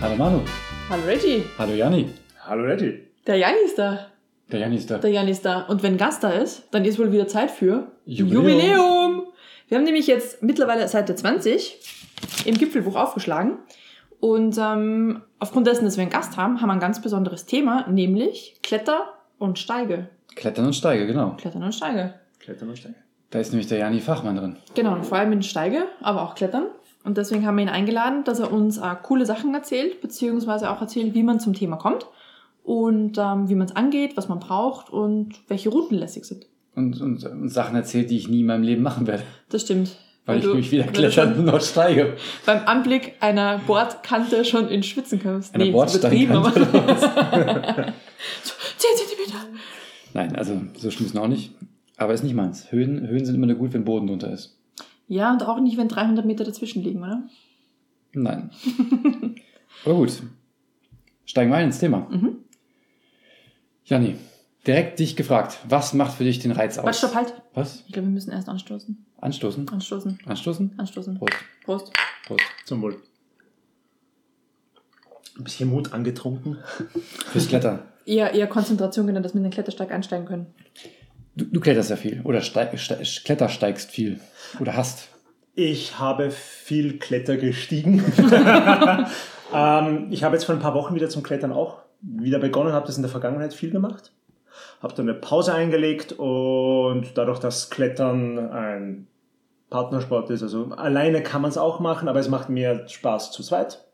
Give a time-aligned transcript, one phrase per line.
[0.00, 0.40] Hallo Manu.
[0.88, 1.42] Hallo Reggie.
[1.58, 2.08] Hallo Janni.
[2.46, 3.02] Hallo Letty.
[3.26, 4.06] Der Janni ist da.
[4.52, 4.98] Der Janni ist da.
[4.98, 5.62] Der Janni ist da.
[5.62, 8.44] Und wenn Gast da ist, dann ist wohl wieder Zeit für Jubiläum.
[8.44, 9.22] Jubiläum.
[9.66, 11.80] Wir haben nämlich jetzt mittlerweile Seite 20
[12.44, 13.58] im Gipfelbuch aufgeschlagen.
[14.20, 17.88] Und ähm, aufgrund dessen, dass wir einen Gast haben, haben wir ein ganz besonderes Thema,
[17.88, 20.10] nämlich Kletter und Steige.
[20.36, 21.34] Klettern und Steige, genau.
[21.38, 22.14] Klettern und Steige.
[22.38, 22.94] Klettern und Steigen.
[23.30, 24.56] Da ist nämlich der Janni Fachmann drin.
[24.74, 26.68] Genau, und vor allem in Steige, aber auch Klettern.
[27.08, 30.82] Und deswegen haben wir ihn eingeladen, dass er uns äh, coole Sachen erzählt, beziehungsweise auch
[30.82, 32.04] erzählt, wie man zum Thema kommt
[32.64, 36.44] und ähm, wie man es angeht, was man braucht und welche Routen lässig sind.
[36.74, 39.22] Und, und, und Sachen erzählt, die ich nie in meinem Leben machen werde.
[39.48, 39.96] Das stimmt.
[40.26, 42.18] Weil ich du- mich weder weil klettern schon noch steige.
[42.44, 45.56] beim Anblick einer Bordkante schon in Schwitzen kommst.
[45.56, 47.94] Ist übertrieben, Bordsteinkante
[48.42, 49.46] so, 10 Zentimeter.
[50.12, 51.52] Nein, also so schlimm ist noch nicht.
[51.96, 52.70] Aber ist nicht meins.
[52.70, 54.57] Höhen, Höhen sind immer nur gut, wenn Boden drunter ist.
[55.08, 57.22] Ja, und auch nicht, wenn 300 Meter dazwischen liegen, oder?
[58.12, 58.50] Nein.
[59.84, 60.22] Aber gut.
[61.24, 62.06] Steigen wir ein ins Thema.
[62.10, 62.36] Mhm.
[63.84, 64.16] Janni,
[64.66, 65.58] direkt dich gefragt.
[65.68, 66.84] Was macht für dich den Reiz aus?
[66.84, 67.34] Warte, stopp, halt.
[67.54, 67.84] Was?
[67.86, 69.06] Ich glaube, wir müssen erst anstoßen.
[69.20, 69.68] Anstoßen?
[69.68, 70.18] Anstoßen.
[70.26, 70.74] Anstoßen?
[70.76, 71.18] Anstoßen.
[71.18, 71.34] Prost.
[71.64, 71.92] Prost.
[72.26, 72.44] Prost.
[72.66, 73.00] Zum Wohl.
[75.38, 76.58] Ein bisschen Mut angetrunken.
[77.30, 77.80] Fürs Klettern.
[78.04, 80.46] Eher, eher Konzentration, genau, dass wir in den Klettersteig einsteigen können.
[81.38, 82.20] Du, du kletterst ja viel.
[82.24, 84.18] Oder steig, steig, klettersteigst viel.
[84.58, 85.08] Oder hast.
[85.54, 88.04] Ich habe viel Kletter gestiegen.
[89.54, 92.86] ähm, ich habe jetzt vor ein paar Wochen wieder zum Klettern auch wieder begonnen, habe
[92.86, 94.12] das in der Vergangenheit viel gemacht.
[94.82, 99.06] Habe dann eine Pause eingelegt und dadurch, dass Klettern ein
[99.70, 103.44] Partnersport ist, also alleine kann man es auch machen, aber es macht mir Spaß zu
[103.44, 103.84] zweit.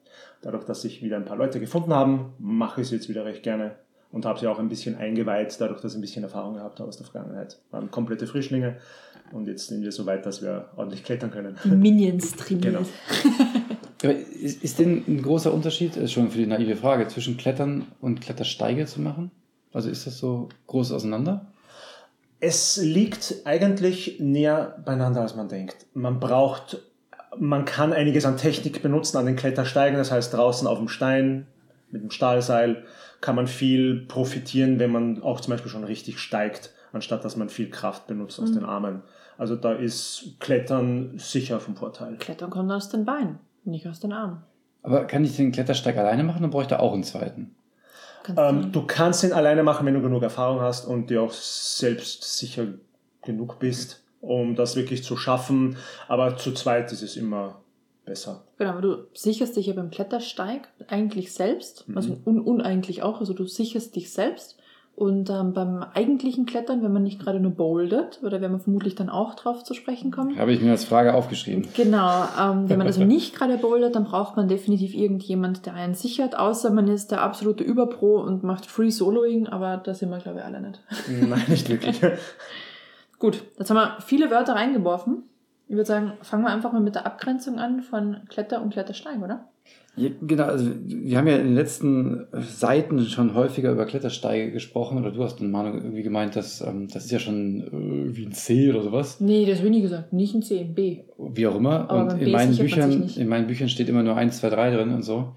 [0.41, 3.42] Dadurch, dass sich wieder ein paar Leute gefunden haben, mache ich es jetzt wieder recht
[3.42, 3.77] gerne
[4.15, 6.89] und habe sie auch ein bisschen eingeweiht, dadurch, dass ich ein bisschen Erfahrung gehabt habe
[6.89, 7.59] aus der Vergangenheit.
[7.73, 8.77] Waren komplette Frischlinge
[9.33, 11.56] und jetzt sind wir so weit, dass wir ordentlich klettern können.
[11.65, 12.75] Die Minions trainiert.
[12.75, 12.87] Genau.
[14.05, 17.87] Aber ist, ist denn ein großer Unterschied, ist schon für die naive Frage, zwischen Klettern
[18.01, 19.33] und Klettersteige zu machen?
[19.73, 21.47] Also ist das so groß auseinander?
[22.38, 25.87] Es liegt eigentlich näher beieinander, als man denkt.
[25.93, 26.83] Man braucht,
[27.37, 31.49] man kann einiges an Technik benutzen an den Klettersteigen, das heißt draußen auf dem Stein
[31.94, 32.84] mit dem Stahlseil
[33.22, 37.49] kann man viel profitieren, wenn man auch zum Beispiel schon richtig steigt, anstatt dass man
[37.49, 38.55] viel Kraft benutzt aus Mhm.
[38.56, 39.03] den Armen.
[39.38, 42.16] Also da ist Klettern sicher vom Vorteil.
[42.19, 44.43] Klettern kommt aus den Beinen, nicht aus den Armen.
[44.82, 47.55] Aber kann ich den Klettersteig alleine machen, dann brauche ich da auch einen zweiten.
[48.22, 51.32] Kannst Ähm, du kannst ihn alleine machen, wenn du genug Erfahrung hast und dir auch
[51.32, 52.66] selbst sicher
[53.22, 55.76] genug bist, um das wirklich zu schaffen.
[56.09, 57.61] Aber zu zweit ist es immer
[58.04, 58.42] besser.
[58.59, 61.97] Genau, du sicherst dich ja beim Klettersteig eigentlich selbst, Mhm.
[61.97, 64.59] also un uneigentlich auch, also du sicherst dich selbst.
[64.97, 68.94] Und ähm, beim eigentlichen Klettern, wenn man nicht gerade nur bouldert, oder werden wir vermutlich
[68.94, 70.38] dann auch drauf zu sprechen kommen.
[70.38, 71.66] Habe ich mir als Frage aufgeschrieben.
[71.75, 75.94] Genau, ähm, wenn man also nicht gerade bouldert, dann braucht man definitiv irgendjemand, der einen
[75.94, 80.19] sichert, außer man ist der absolute Überpro und macht Free Soloing, aber da sind wir,
[80.19, 80.81] glaube ich, alle nicht.
[81.28, 82.00] Nein, nicht wirklich.
[83.19, 85.25] Gut, jetzt haben wir viele Wörter reingeworfen.
[85.66, 89.22] Ich würde sagen, fangen wir einfach mal mit der Abgrenzung an von Kletter und Klettersteig,
[89.22, 89.48] oder?
[89.97, 94.98] Ja, genau, also wir haben ja in den letzten Seiten schon häufiger über Klettersteige gesprochen,
[94.98, 97.60] oder du hast dann Manu irgendwie gemeint, dass ähm, das ist ja schon
[98.12, 100.12] äh, wie ein C oder sowas, Nee, das habe ich nie gesagt.
[100.12, 101.04] Nicht ein C, ein B.
[101.16, 101.88] wie auch immer.
[101.88, 104.70] Aber und in B meinen Büchern, in meinen Büchern steht immer nur 1, 2, 3
[104.72, 105.34] drin und so.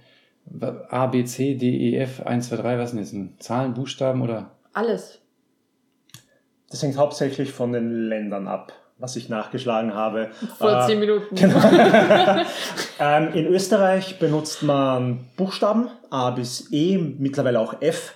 [0.90, 3.14] A, B, C, D, E, F, 1, 2, 3, was sind jetzt?
[3.14, 3.34] denn?
[3.38, 4.52] Zahlen, Buchstaben oder?
[4.74, 5.22] Alles.
[6.70, 10.30] Das hängt hauptsächlich von den Ländern ab, was ich nachgeschlagen habe.
[10.58, 11.36] Vor Äh, zehn Minuten.
[11.36, 11.60] Genau.
[13.00, 18.14] ähm, in Österreich benutzt man Buchstaben A bis E, mittlerweile auch F,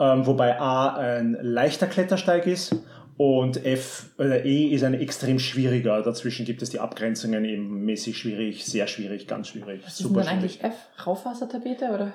[0.00, 2.74] ähm, wobei A ein leichter Klettersteig ist
[3.16, 6.02] und F oder E ist ein extrem schwieriger.
[6.02, 10.10] Dazwischen gibt es die Abgrenzungen eben mäßig schwierig, sehr schwierig, ganz schwierig, Was ist denn
[10.14, 10.28] schwierig.
[10.28, 10.74] eigentlich F?
[11.06, 12.12] Rauchwassertapete oder?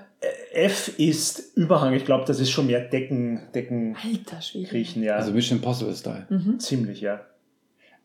[0.51, 1.93] F ist Überhang.
[1.93, 4.69] Ich glaube, das ist schon mehr Decken, Decken Alter, schwierig.
[4.69, 5.15] kriechen, ja.
[5.15, 6.25] Also Mission Impossible Style.
[6.29, 6.59] Mhm.
[6.59, 7.21] ziemlich, ja.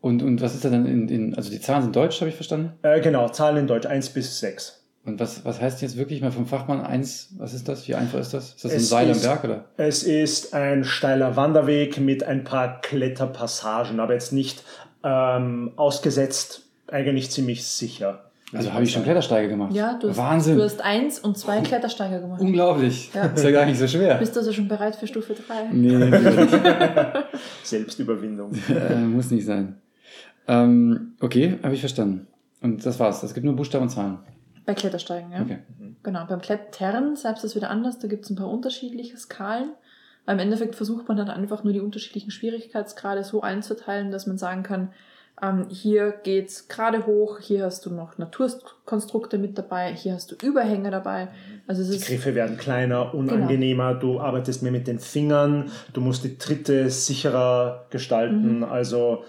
[0.04, 2.34] Und, und was ist da dann in, in, also die Zahlen sind deutsch, habe ich
[2.36, 2.72] verstanden?
[2.82, 4.82] Äh, genau, Zahlen in Deutsch 1 bis 6.
[5.06, 7.88] Und was, was heißt jetzt wirklich mal vom Fachmann eins, was ist das?
[7.88, 8.50] Wie einfach ist das?
[8.54, 9.64] Ist das ein Es Seil am ist- Berg oder?
[9.78, 14.62] Es ist ein steiler Wanderweg mit ein paar Kletterpassagen, aber jetzt nicht
[15.02, 18.24] ähm, ausgesetzt, eigentlich ziemlich sicher.
[18.52, 19.72] Also habe ich schon Klettersteige gemacht.
[19.72, 20.56] Ja, du hast, Wahnsinn.
[20.58, 22.42] du hast eins und zwei Klettersteige gemacht.
[22.42, 23.10] Unglaublich.
[23.14, 23.24] Ja.
[23.24, 24.16] Ist ja gar nicht so schwer.
[24.16, 25.72] Bist du also schon bereit für Stufe 3?
[25.72, 26.50] Nee, natürlich.
[27.64, 28.52] Selbstüberwindung.
[28.68, 29.76] äh, muss nicht sein.
[30.46, 32.26] Ähm, okay, habe ich verstanden.
[32.60, 33.22] Und das war's.
[33.22, 34.18] Es gibt nur Buchstaben und Zahlen.
[34.66, 35.42] Bei Klettersteigen, ja.
[35.42, 35.58] Okay.
[36.02, 37.98] Genau, beim Klettern selbst ist es wieder anders.
[37.98, 39.70] Da gibt es ein paar unterschiedliche Skalen.
[40.26, 44.62] Im Endeffekt versucht man dann einfach nur die unterschiedlichen Schwierigkeitsgrade so einzuteilen, dass man sagen
[44.62, 44.90] kann,
[45.42, 50.36] Ähm, hier geht's gerade hoch, hier hast du noch Naturkonstrukte mit dabei, hier hast du
[50.46, 51.26] Überhänge dabei.
[51.66, 56.00] Also es Die ist Griffe werden kleiner, unangenehmer, du arbeitest mehr mit den Fingern, du
[56.00, 58.58] musst die Tritte sicherer gestalten.
[58.58, 58.64] Mhm.
[58.64, 59.24] Also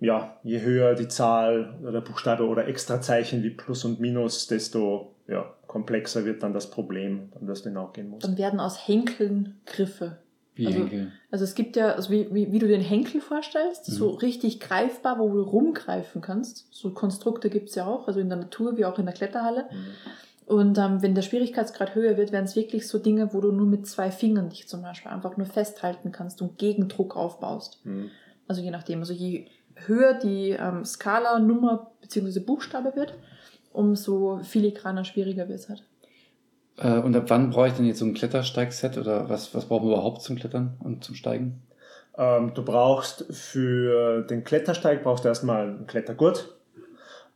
[0.00, 5.44] ja, je höher die Zahl oder Buchstabe oder Extrazeichen wie Plus und Minus, desto ja,
[5.66, 8.24] komplexer wird dann das Problem, an das du hinaufgehen musst.
[8.24, 10.18] dann werden aus Henkeln Griffe.
[10.56, 11.12] Wie Also- Henkel.
[11.30, 13.92] Also es gibt ja, also wie, wie, wie du den Henkel vorstellst, Mhm.
[13.92, 16.66] so richtig greifbar, wo du rumgreifen kannst.
[16.72, 19.68] So Konstrukte gibt's ja auch, also in der Natur wie auch in der Kletterhalle.
[20.46, 23.66] Und ähm, wenn der Schwierigkeitsgrad höher wird, werden es wirklich so Dinge, wo du nur
[23.68, 27.78] mit zwei Fingern dich zum Beispiel einfach nur festhalten kannst und Gegendruck aufbaust.
[27.84, 28.10] Mhm.
[28.48, 28.98] Also je nachdem.
[28.98, 29.46] Also je
[29.86, 32.40] höher die ähm, Skala, Nummer bzw.
[32.40, 33.14] Buchstabe wird,
[33.72, 35.84] umso filigraner schwieriger wird es halt.
[36.78, 39.88] Äh, und ab wann brauche ich denn jetzt so ein Klettersteigset oder was, was brauchen
[39.88, 41.62] wir überhaupt zum Klettern und zum Steigen?
[42.16, 46.56] Ähm, du brauchst für den Klettersteig brauchst du erstmal einen Klettergurt.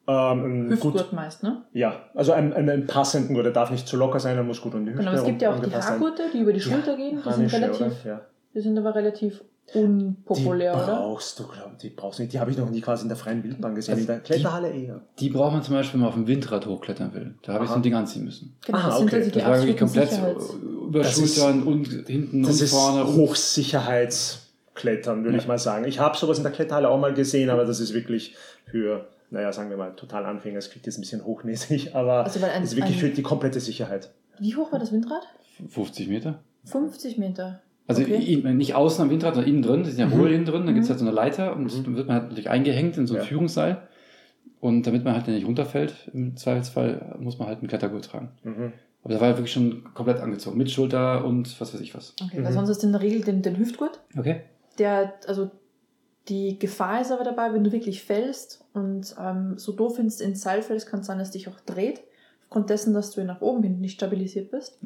[0.06, 1.62] Ähm, Hüftgurt gut, meist, ne?
[1.73, 4.75] ja, also einen, einen passenden Gurt, der darf nicht zu locker sein, der muss gut
[4.75, 5.75] um die Hüfte Genau, es gibt ja auch die.
[5.75, 7.23] Haargurte, die über die Ja, Schulter gehen.
[7.25, 7.93] Die sind, relativ, oder?
[8.05, 8.20] Ja.
[8.55, 10.96] die sind aber relativ unpopulär, die oder?
[10.96, 12.32] brauchst du, glaub, die brauchst du nicht.
[12.34, 13.93] Die habe ich noch nie quasi in der freien Wildbahn gesehen.
[13.94, 15.00] Also in der Kletterhalle eher.
[15.19, 17.34] Die braucht man zum Beispiel, wenn man auf dem Windrad hochklettern will.
[17.43, 17.81] Da habe ich so Aha.
[17.81, 18.56] ein Ding anziehen müssen.
[18.64, 19.16] Genau, Ah, das sind okay.
[19.16, 20.55] also die Das war wirklich absoluten komplett Sicherheits...
[20.88, 23.05] über Das ist- Schultern und hinten Das und ist vorne.
[23.05, 25.43] und- Hochsicherheitsklettern, würde Ja.
[25.43, 25.84] ich mal sagen.
[25.87, 28.34] Ich habe sowas in der Kletterhalle auch mal gesehen, aber das ist wirklich
[28.67, 30.58] für, naja, sagen wir mal, total Anfänger.
[30.58, 33.60] Es klingt jetzt ein bisschen hochnäsig, aber Also ein, ist wirklich ein, für die komplette
[33.60, 34.10] Sicherheit.
[34.38, 35.22] wie hoch war das Windrad?
[35.69, 36.40] 50 Meter.
[36.64, 37.60] 50 Meter.
[37.86, 38.16] Also Okay.
[38.42, 39.81] in, nicht außen am Windrad, sondern innen drin.
[39.82, 40.19] Das ist ja Mhm.
[40.19, 40.64] hohl innen drin.
[40.64, 40.92] Dann gibt es Mhm.
[40.92, 41.84] halt so eine Leiter und Mhm.
[41.84, 43.25] dann wird man halt natürlich eingehängt in so ein Ja.
[43.26, 43.78] Führungsseil.
[44.60, 48.31] Und damit man halt nicht runterfällt, im Zweifelsfall muss man halt einen Klettergurt tragen.
[48.42, 48.72] Mhm.
[49.02, 50.56] Aber da war halt wirklich schon komplett angezogen.
[50.56, 52.14] Mit Schulter und was weiß ich was.
[52.22, 52.44] Okay, Mhm.
[52.44, 54.00] weil sonst ist in der Regel den, den Hüftgurt.
[54.19, 54.40] Okay.
[54.78, 55.50] Der, also
[56.31, 60.40] die Gefahr ist aber dabei, wenn du wirklich fällst und ähm, so doof ins, ins
[60.40, 62.00] Seil fällst, kann es sein, dass dich auch dreht.
[62.44, 64.78] Aufgrund dessen, dass du nach oben hin nicht stabilisiert bist.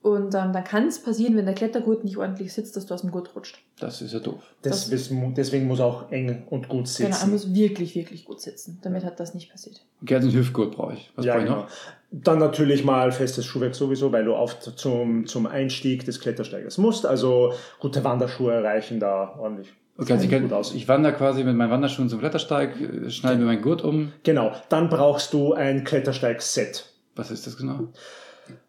[0.00, 3.00] Und ähm, dann kann es passieren, wenn der Klettergurt nicht ordentlich sitzt, dass du aus
[3.00, 3.58] dem Gurt rutscht.
[3.80, 4.40] Das ist ja doof.
[4.62, 7.30] Das, deswegen muss auch eng und gut Genau, er sitzen.
[7.30, 8.78] muss wirklich, wirklich gut sitzen.
[8.82, 9.84] Damit hat das nicht passiert.
[10.02, 11.10] Okay, also einen Hüftgurt brauche ich.
[11.16, 11.62] Was ja, brauche ich genau.
[11.62, 11.68] noch?
[12.10, 17.04] Dann natürlich mal festes Schuhwerk sowieso, weil du auf zum, zum Einstieg des Klettersteigers musst.
[17.04, 19.72] Also gute Wanderschuhe reichen da ordentlich.
[19.98, 20.74] Okay, also ich, Sieht kann, gut aus.
[20.74, 24.12] ich wandere quasi mit meinen Wanderschuhen zum Klettersteig, äh, schneide mir meinen Gurt um.
[24.22, 26.86] Genau, dann brauchst du ein Klettersteig-Set.
[27.16, 27.88] Was ist das genau?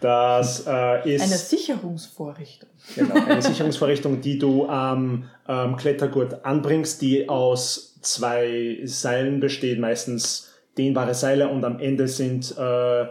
[0.00, 2.68] Das äh, ist Eine Sicherungsvorrichtung.
[2.94, 10.52] genau, eine Sicherungsvorrichtung, die du am ähm, Klettergurt anbringst, die aus zwei Seilen besteht, meistens
[10.78, 13.04] dehnbare Seile und am Ende sind äh,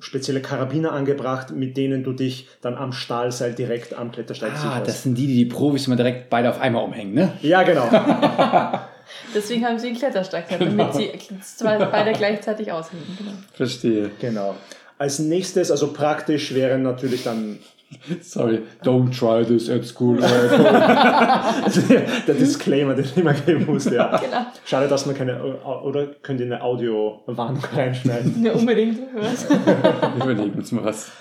[0.00, 4.88] spezielle Karabiner angebracht, mit denen du dich dann am Stahlseil direkt am Klettersteig Ah, sicherst.
[4.88, 7.32] das sind die, die die Profis immer direkt beide auf einmal umhängen, ne?
[7.40, 7.88] Ja, genau.
[9.34, 10.92] Deswegen haben sie einen Klettersteig, damit Genau.
[10.92, 11.10] sie
[11.40, 13.02] zwei beide gleichzeitig ausheben.
[13.18, 13.32] Genau.
[13.52, 14.10] Verstehe.
[14.20, 14.56] genau.
[14.98, 17.58] Als nächstes, also praktisch, wären natürlich dann
[18.20, 20.16] Sorry, don't try this at school.
[20.20, 21.54] der
[22.34, 23.94] Disclaimer, den ich immer geben musste.
[23.96, 24.16] Ja.
[24.16, 24.46] Genau.
[24.64, 28.44] Schade, dass man keine, oder könnt ihr eine Audiowarnung reinschneiden?
[28.44, 28.98] Ja, unbedingt.
[29.14, 29.46] Was?
[30.16, 31.12] Überlegen uns mal was.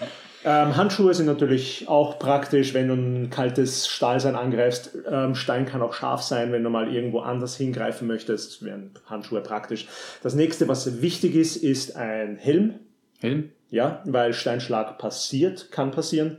[0.45, 4.91] Ähm, Handschuhe sind natürlich auch praktisch, wenn du ein kaltes Stahlseil angreifst.
[5.09, 9.39] Ähm, Stein kann auch scharf sein, wenn du mal irgendwo anders hingreifen möchtest, wären Handschuhe
[9.39, 9.87] praktisch.
[10.21, 12.73] Das nächste, was wichtig ist, ist ein Helm.
[13.21, 13.51] Helm?
[13.73, 16.37] Ja, weil Steinschlag passiert, kann passieren.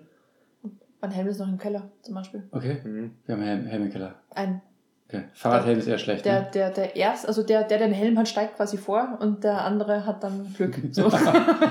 [1.00, 2.45] Mein Helm ist noch im Keller, zum Beispiel.
[2.53, 2.76] Okay.
[2.85, 3.11] Mhm.
[3.26, 4.14] Wir haben einen Helm, Helm im Keller.
[4.31, 4.62] Ein,
[5.09, 5.25] Okay.
[5.35, 6.25] Fahrradhelm ist eher schlecht.
[6.25, 6.49] der, Ne?
[6.55, 10.07] der, der erst, also der, der den Helm hat, steigt quasi vor und der andere
[10.07, 10.76] hat dann Glück.
[10.93, 11.11] So.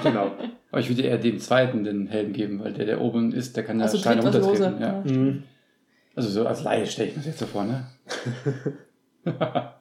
[0.03, 0.32] Genau.
[0.70, 3.63] Aber ich würde eher dem zweiten den Helm geben, weil der, der oben ist, der
[3.63, 4.65] kann ja Also Steine was lose.
[4.65, 4.82] runtertreten.
[4.82, 5.01] Ja.
[5.03, 5.17] Ja.
[5.17, 5.43] Mhm.
[6.15, 7.86] Also so als Laie stelle ich mir das jetzt so vor, ne?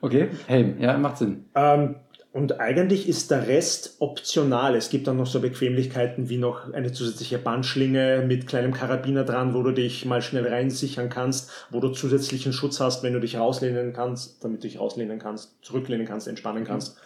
[0.00, 1.46] okay, Helm, ja, macht Sinn.
[1.54, 1.96] Ähm,
[2.34, 4.74] und eigentlich ist der Rest optional.
[4.74, 9.54] Es gibt dann noch so Bequemlichkeiten wie noch eine zusätzliche Bandschlinge mit kleinem Karabiner dran,
[9.54, 13.36] wo du dich mal schnell reinsichern kannst, wo du zusätzlichen Schutz hast, wenn du dich
[13.36, 16.98] rauslehnen kannst, damit du dich rauslehnen kannst, zurücklehnen kannst, entspannen kannst.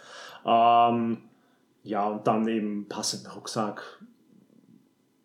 [0.46, 1.18] Ähm,
[1.82, 3.82] ja, und dann eben passenden Rucksack.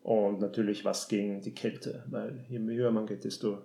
[0.02, 3.62] Und natürlich was gegen die Kälte, weil je höher man geht, desto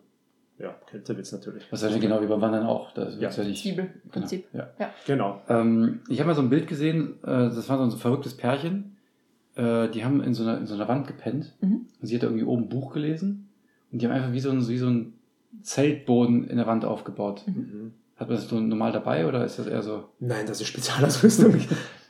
[0.60, 1.64] ja, kälter wird es natürlich.
[1.72, 2.92] Was ist ja genau wie beim Wandern auch.
[2.94, 3.22] Das Ja.
[3.22, 3.62] wird's ja nicht.
[3.64, 4.52] Zwiebelprinzip.
[4.52, 4.90] Genau, ja.
[5.08, 5.42] Genau.
[5.48, 8.98] Ähm, ich habe mal so ein Bild gesehen, äh, das war so ein verrücktes Pärchen.
[9.56, 11.56] Äh, die haben in so, einer, in so einer Wand gepennt.
[11.62, 11.88] Mhm.
[12.02, 13.50] Und sie hat da irgendwie oben ein Buch gelesen.
[13.92, 15.14] Und die haben einfach wie so ein, wie so ein
[15.64, 17.44] Zeltboden in der Wand aufgebaut.
[17.48, 17.94] Mhm.
[18.16, 20.10] Hat man das so normal dabei oder ist das eher so?
[20.20, 21.56] Nein, das ist Spezialausrüstung.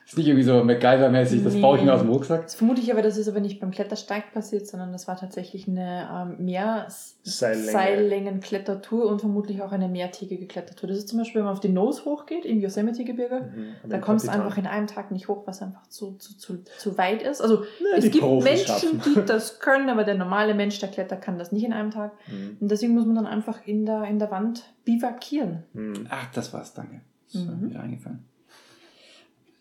[0.09, 1.61] Ist nicht irgendwie so MacGyver-mäßig, das Nee.
[1.61, 2.41] baue ich mir aus dem Rucksack.
[2.41, 5.67] Das vermute ich aber, das ist aber nicht beim Klettersteig passiert, sondern das war tatsächlich
[5.67, 6.87] eine ähm, mehr
[7.21, 7.71] Seillänge.
[7.71, 10.89] Seillängen-Klettertour und vermutlich auch eine mehrtägige Klettertour.
[10.89, 13.51] Das ist zum Beispiel, wenn man auf die Nose hochgeht, im Yosemite-Gebirge.
[13.55, 13.89] Mhm.
[13.89, 16.97] Da kommst du einfach in einem Tag nicht hoch, was einfach zu, zu, zu, zu
[16.97, 17.39] weit ist.
[17.41, 19.01] Also Ja, es gibt Profis Menschen, schaffen.
[19.15, 22.13] die das können, aber der normale Mensch, der klettert, kann das nicht in einem Tag.
[22.27, 22.57] Mhm.
[22.59, 25.63] Und deswegen muss man dann einfach in der, in der Wand bivakieren.
[25.73, 26.07] Mhm.
[26.09, 27.01] Ach, das war's, danke.
[27.27, 27.69] Ist mir Mhm.
[27.69, 28.25] wieder eingefallen.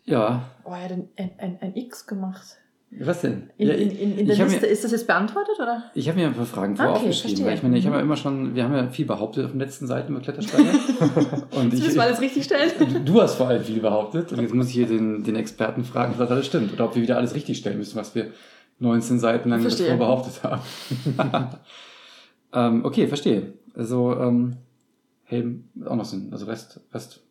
[0.09, 2.57] Ja, Oh, er hat ein, ein, ein, X gemacht.
[2.91, 3.49] was denn?
[3.57, 4.65] In, ja, in, in, in der ich habe Liste.
[4.65, 5.83] mir, Ist das jetzt beantwortet, oder?
[5.95, 7.45] ich hab mir ein paar Fragen Okay, vorher aufgeschrieben, verstehe.
[7.47, 8.07] weil ich meine, ich habe ja Mhm.
[8.07, 10.63] immer schon, wir haben ja viel behauptet auf den letzten Seiten über Klettersteige.
[11.51, 13.05] und Jetzt ich, müssen wir alles richtig stellen.
[13.05, 16.13] Du- hast vor allem viel behauptet und jetzt muss ich hier den, den Experten fragen,
[16.13, 18.31] ob das alles stimmt oder ob wir wieder alles richtig stellen müssen, was wir
[18.79, 20.61] 19 Seiten lang davor behauptet haben.
[22.53, 23.53] ähm, okay, verstehe.
[23.75, 24.57] Also ähm,
[25.25, 26.29] Helm auch noch Sinn.
[26.31, 27.21] Also Rest, Rest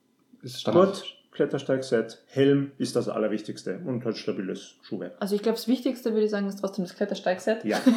[0.42, 0.94] ist Standard.
[1.02, 1.04] Gut,
[1.38, 5.14] Klettersteigset, Helm ist das Allerwichtigste und halt stabiles Schuhwerk.
[5.20, 7.64] Also ich glaube, das Wichtigste, würde ich sagen, ist trotzdem das Klettersteigset.
[7.64, 7.78] Ja.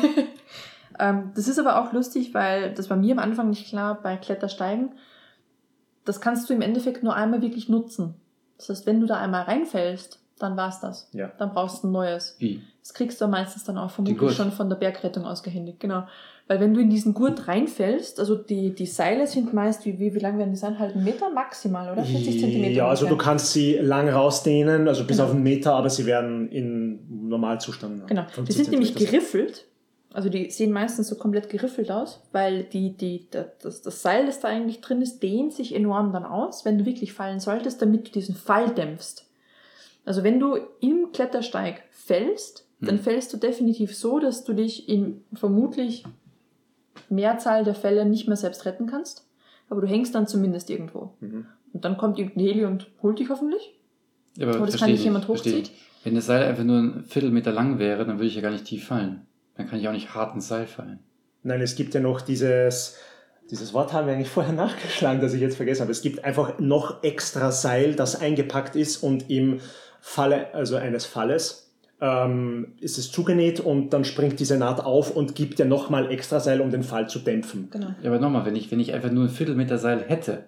[0.99, 4.17] Ähm, das ist aber auch lustig, weil das war mir am Anfang nicht klar bei
[4.17, 4.91] Klettersteigen.
[6.03, 8.15] Das kannst du im Endeffekt nur einmal wirklich nutzen.
[8.57, 11.09] Das heißt, wenn du da einmal reinfällst, dann war's das.
[11.13, 11.31] Ja.
[11.37, 12.35] Dann brauchst du ein neues.
[12.39, 12.61] Wie?
[12.81, 15.79] Das kriegst du meistens dann auch vermutlich schon von der Bergrettung ausgehändigt.
[15.79, 16.03] Genau.
[16.47, 20.13] Weil wenn du in diesen Gurt reinfällst, also die, die Seile sind meist, wie, wie,
[20.13, 20.79] wie lang werden die sein?
[20.79, 22.03] Halt einen Meter maximal, oder?
[22.03, 22.71] 40 Zentimeter.
[22.71, 25.29] Ja, also du kannst sie lang rausdehnen, also bis Genau.
[25.29, 28.07] auf einen Meter, aber sie werden in Normalzustand.
[28.07, 28.23] Genau.
[28.23, 29.65] Die 50 sind nämlich geriffelt.
[30.13, 34.41] Also die sehen meistens so komplett geriffelt aus, weil die, die, das, das Seil, das
[34.41, 38.07] da eigentlich drin ist, dehnt sich enorm dann aus, wenn du wirklich fallen solltest, damit
[38.07, 39.25] du diesen Fall dämpfst.
[40.05, 43.03] Also wenn du im Klettersteig fällst, dann Hm.
[43.03, 46.03] fällst du definitiv so, dass du dich in vermutlich
[47.09, 49.27] Mehrzahl der Fälle nicht mehr selbst retten kannst.
[49.69, 51.13] Aber du hängst dann zumindest irgendwo.
[51.19, 51.45] Mhm.
[51.73, 53.79] Und dann kommt irgendein Heli und holt dich hoffentlich.
[54.37, 55.71] Ja, aber Oder das kann dich ich jemand hochzieht.
[56.03, 58.65] Wenn das Seil einfach nur ein Viertelmeter lang wäre, dann würde ich ja gar nicht
[58.65, 59.25] tief fallen.
[59.55, 60.99] Dann kann ich auch nicht hart ins Seil fallen.
[61.43, 62.97] Nein, es gibt ja noch dieses,
[63.49, 65.91] dieses Wort haben wir eigentlich vorher nachgeschlagen, das ich jetzt vergessen habe.
[65.91, 69.59] Es gibt einfach noch extra Seil, das eingepackt ist und im
[70.01, 75.35] Falle, also eines Falles, ähm, ist es zugenäht und dann springt diese Naht auf und
[75.35, 77.69] gibt ja nochmal extra Seil, um den Fall zu dämpfen.
[77.71, 77.93] Genau.
[78.01, 80.45] Ja, aber nochmal, wenn ich, wenn ich einfach nur ein Viertelmeter Seil hätte,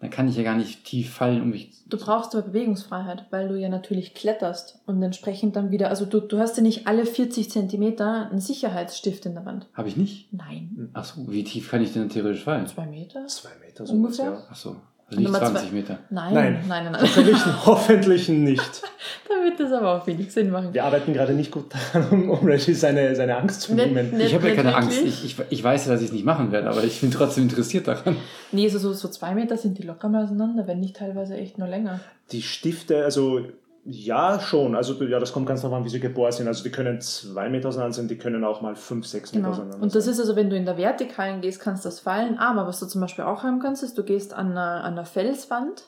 [0.00, 1.70] dann kann ich ja gar nicht tief fallen, um mich.
[1.86, 6.20] Du brauchst aber Bewegungsfreiheit, weil du ja natürlich kletterst und entsprechend dann wieder, also du,
[6.20, 9.68] du hast ja nicht alle 40 Zentimeter einen Sicherheitsstift in der Wand.
[9.72, 10.32] Habe ich nicht?
[10.34, 10.90] Nein.
[10.92, 12.66] Ach so, wie tief kann ich denn theoretisch fallen?
[12.66, 13.26] Zwei Meter?
[13.28, 14.24] Zwei Meter Ungefähr?
[14.24, 14.42] ja.
[14.50, 14.76] Ach so,
[15.08, 15.98] also nicht Nummer zwei- 20 Meter.
[16.10, 16.64] Nein, Nein.
[16.68, 17.02] nein, nein, nein.
[17.02, 18.82] Hoffentlich, hoffentlich nicht.
[19.28, 20.74] da wird das aber auch wenig Sinn machen.
[20.74, 24.10] Wir arbeiten gerade nicht gut daran, um, um Reggie seine, seine Angst zu nehmen.
[24.16, 24.96] nicht- Ich habe ja keine Angst.
[24.96, 25.24] wirklich.
[25.24, 27.44] Ich, ich, ich weiß ja, dass ich es nicht machen werde, aber ich bin trotzdem
[27.44, 28.16] interessiert daran.
[28.52, 31.58] Nee, so, so, so zwei Meter sind die locker mal auseinander, wenn nicht teilweise echt
[31.58, 32.00] nur länger.
[32.32, 33.42] Die Stifte, also
[33.88, 34.74] ja, schon.
[34.74, 36.48] Also ja, das kommt ganz darauf an, wie sie geboren sind.
[36.48, 39.52] Also die können zwei Meter auseinander sein, die können auch mal fünf, sechs Meter Genau.
[39.54, 40.12] auseinander Und das sein.
[40.14, 42.38] ist also, wenn du in der Vertikalen gehst, kannst das fallen.
[42.38, 45.04] Aber was du zum Beispiel auch haben kannst, ist, du gehst an einer, an einer
[45.04, 45.84] Felswand,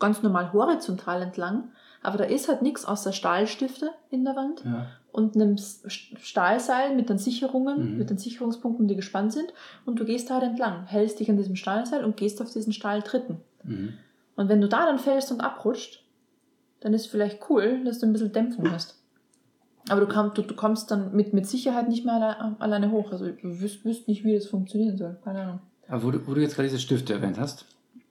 [0.00, 1.68] ganz normal horizontal entlang,
[2.02, 4.62] aber da ist halt nichts außer Stahlstifte in der Wand.
[4.64, 4.86] Ja.
[5.12, 5.56] und einem
[6.20, 7.98] Stahlseil mit den Sicherungen, Mhm.
[7.98, 9.52] mit den Sicherungspunkten, die gespannt sind.
[9.84, 12.72] Und du gehst da halt entlang, hältst dich an diesem Stahlseil und gehst auf diesen
[12.72, 13.36] Stahltritten.
[13.62, 13.94] Mhm.
[14.36, 16.02] Und wenn du da dann fällst und abrutscht,
[16.84, 19.00] dann ist vielleicht cool, dass du ein bisschen Dämpfung hast.
[19.88, 23.10] Aber du, komm, du, du kommst dann mit, mit Sicherheit nicht mehr alle, alleine hoch.
[23.10, 25.16] Also du wüsst, wüsst nicht, wie das funktionieren soll.
[25.24, 25.60] Keine Ahnung.
[25.88, 27.64] Aber wo du, wo du jetzt gerade diese Stifte erwähnt hast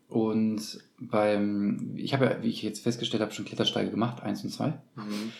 [0.08, 4.50] und beim, ich habe ja, wie ich jetzt festgestellt habe, schon Klettersteige gemacht, eins und
[4.50, 4.74] zwei.
[4.96, 5.32] Mhm.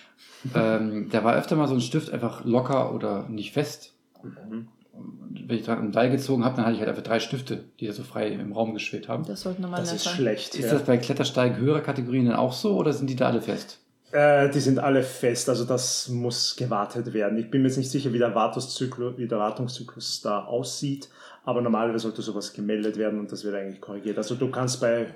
[0.54, 3.96] ähm, da war öfter mal so ein Stift einfach locker oder nicht fest.
[4.22, 4.68] Mhm.
[4.96, 7.88] Wenn ich dran am Seil gezogen habe, dann hatte ich halt einfach drei Stifte, die
[7.88, 9.26] da so frei im Raum geschwebt haben.
[9.26, 10.56] Das sollte normal Das ist schlecht.
[10.56, 10.74] Ist ja.
[10.74, 13.80] das bei Klettersteigen höherer Kategorien dann auch so oder sind die da alle fest?
[14.12, 17.36] Äh, die sind alle fest, also das muss gewartet werden.
[17.40, 21.10] Ich bin mir jetzt nicht sicher, wie der, Wartungszyklus, wie der Wartungszyklus da aussieht,
[21.44, 24.20] aber normalerweise sollte sowas gemeldet werden und das wird eigentlich korrigiert.
[24.20, 25.08] Also du kannst bei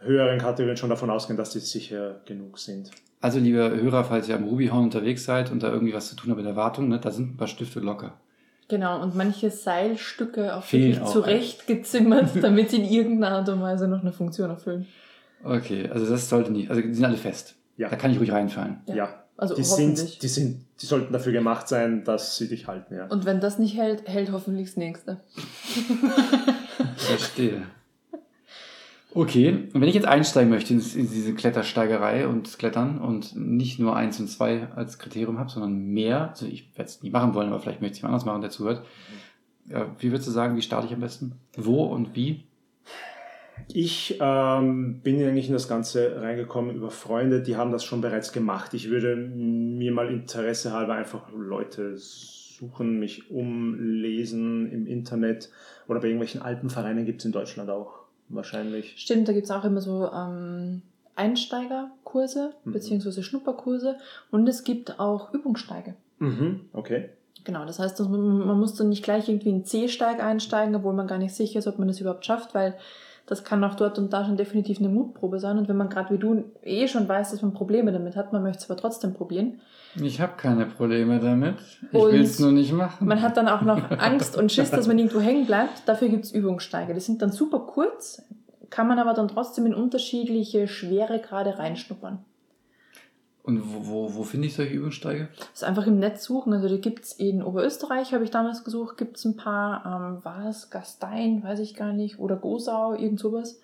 [0.00, 2.90] höheren Kategorien schon davon ausgehen, dass die sicher genug sind.
[3.22, 6.30] Also, liebe Hörer, falls ihr am Rubyhorn unterwegs seid und da irgendwie was zu tun
[6.30, 8.18] habt mit der Wartung, ne, da sind ein paar Stifte locker.
[8.70, 13.88] Genau, und manche Seilstücke auch Fehlen wirklich zurechtgezimmert, damit sie in irgendeiner Art und Weise
[13.88, 14.86] noch eine Funktion erfüllen.
[15.42, 17.56] Okay, also das sollte nicht, also die sind alle fest.
[17.76, 17.88] Ja.
[17.88, 18.78] Da kann ich ruhig reinfallen.
[18.86, 18.94] Ja.
[18.94, 22.94] Ja, Also die, sind, die, sind, die sollten dafür gemacht sein, dass sie dich halten.
[22.94, 23.06] Ja.
[23.06, 25.20] Und wenn das nicht hält, hält hoffentlich das nächste.
[26.96, 27.62] Verstehe.
[29.12, 33.96] Okay, und wenn ich jetzt einsteigen möchte in, diese Klettersteigerei und Klettern und nicht nur
[33.96, 37.48] eins und zwei als Kriterium habe, sondern mehr, also ich werde es nie machen wollen,
[37.48, 38.86] aber vielleicht möchte ich mal anders machen, der zuhört.
[39.98, 41.32] Wie würdest du sagen, wie starte ich am besten?
[41.56, 42.44] Wo und wie?
[43.72, 48.32] Ich ähm, bin eigentlich in das Ganze reingekommen über Freunde, die haben das schon bereits
[48.32, 48.74] gemacht.
[48.74, 55.50] Ich würde mir mal Interesse halber einfach Leute suchen, mich umlesen im Internet
[55.88, 57.99] oder bei irgendwelchen Alpenvereinen gibt es in Deutschland auch
[58.30, 58.94] wahrscheinlich.
[58.96, 60.82] Stimmt, da gibt es auch immer so ähm,
[61.16, 62.72] Einsteigerkurse Mhm.
[62.72, 63.96] beziehungsweise Schnupperkurse
[64.30, 65.94] und es gibt auch Übungssteige.
[66.18, 67.10] Mhm, okay.
[67.44, 71.18] Genau, das heißt, man muss dann nicht gleich irgendwie in C-Steig einsteigen, obwohl man gar
[71.18, 72.74] nicht sicher ist, ob man das überhaupt schafft, weil
[73.26, 75.58] das kann auch dort und da schon definitiv eine Mutprobe sein.
[75.58, 78.42] Und wenn man gerade wie du eh schon weiß, dass man Probleme damit hat, man
[78.42, 79.60] möchte es aber trotzdem probieren.
[80.00, 81.56] Ich habe keine Probleme damit.
[81.90, 83.06] Ich will es nur nicht machen.
[83.06, 85.82] Man hat dann auch noch Angst und Schiss, dass man irgendwo hängen bleibt.
[85.86, 86.94] Dafür gibt es Übungssteige.
[86.94, 88.22] Die sind dann super kurz,
[88.68, 92.24] kann man aber dann trotzdem in unterschiedliche Schweregrade reinschnuppern.
[93.42, 95.28] Und wo, wo, wo finde ich solche Übungssteige?
[95.38, 96.52] Das ist einfach im Netz suchen.
[96.52, 100.24] Also die gibt es in Oberösterreich, habe ich damals gesucht, gibt es ein paar, ähm,
[100.24, 103.60] war es Gastein, weiß ich gar nicht, oder Gosau, irgend sowas.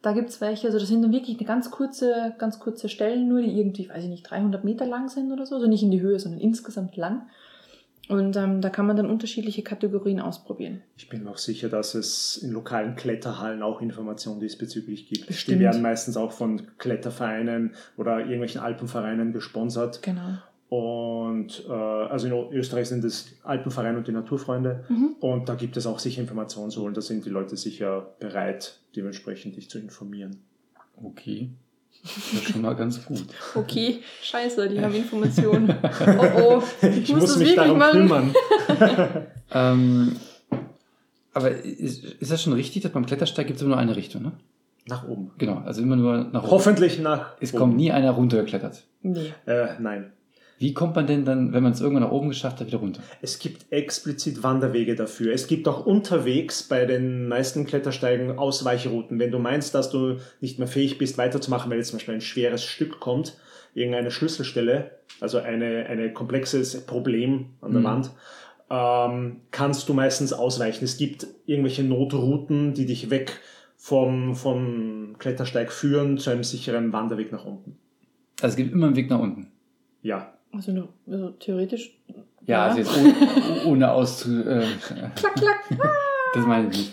[0.00, 3.28] Da gibt es welche, also das sind dann wirklich eine ganz kurze, ganz kurze Stellen
[3.28, 5.56] nur, die irgendwie, weiß ich nicht, 300 Meter lang sind oder so.
[5.56, 7.28] Also nicht in die Höhe, sondern insgesamt lang.
[8.08, 10.82] Und ähm, da kann man dann unterschiedliche Kategorien ausprobieren.
[10.96, 15.26] Ich bin mir auch sicher, dass es in lokalen Kletterhallen auch Informationen diesbezüglich gibt.
[15.26, 15.58] Bestimmt.
[15.58, 20.02] Die werden meistens auch von Klettervereinen oder irgendwelchen Alpenvereinen gesponsert.
[20.02, 20.38] Genau.
[20.70, 24.84] Und äh, also in Österreich sind es Alpenverein und die Naturfreunde.
[24.88, 25.16] Mhm.
[25.20, 28.80] Und da gibt es auch sicher Informationen so und da sind die Leute sicher bereit,
[28.96, 30.42] dementsprechend dich zu informieren.
[31.02, 31.50] Okay.
[32.02, 33.24] Das ist schon mal ganz gut.
[33.54, 35.74] Okay, scheiße, die haben Informationen.
[36.18, 38.00] Oh oh, ich, muss, das mich wirklich darum machen.
[38.00, 38.34] kümmern.
[39.52, 40.16] ähm,
[41.34, 44.22] aber ist, ist das schon richtig, dass beim Klettersteig gibt es immer nur eine Richtung,
[44.22, 44.32] ne?
[44.86, 45.32] Nach oben.
[45.36, 46.50] Genau, also immer nur nach oben.
[46.50, 47.58] Hoffentlich nach Es oben.
[47.58, 48.84] kommt nie einer runtergeklettert.
[49.02, 49.34] Nee.
[49.46, 50.12] Äh, nein.
[50.58, 53.00] Wie kommt man denn dann, wenn man es irgendwann nach oben geschafft hat, wieder runter?
[53.22, 55.32] Es gibt explizit Wanderwege dafür.
[55.32, 59.18] Es gibt auch unterwegs bei den meisten Klettersteigen Ausweichrouten.
[59.18, 62.20] Wenn du meinst, dass du nicht mehr fähig bist, weiterzumachen, weil jetzt zum Beispiel ein
[62.20, 63.38] schweres Stück kommt,
[63.74, 67.84] irgendeine Schlüsselstelle, also eine, eine komplexes Problem an der Mhm.
[67.84, 68.10] Wand,
[68.70, 70.84] ähm, kannst du meistens ausweichen.
[70.84, 73.40] Es gibt irgendwelche Notrouten, die dich weg
[73.76, 77.78] vom, vom Klettersteig führen zu einem sicheren Wanderweg nach unten.
[78.42, 79.52] Also es gibt immer einen Weg nach unten.
[80.02, 80.34] Ja.
[80.52, 81.96] Also, nur- also theoretisch.
[82.46, 84.40] Ja, also jetzt ohne, ohne auszu...
[84.42, 84.64] Äh,
[85.14, 85.64] Klack, klack.
[86.34, 86.92] das meine ich nicht.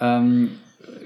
[0.00, 0.50] ähm,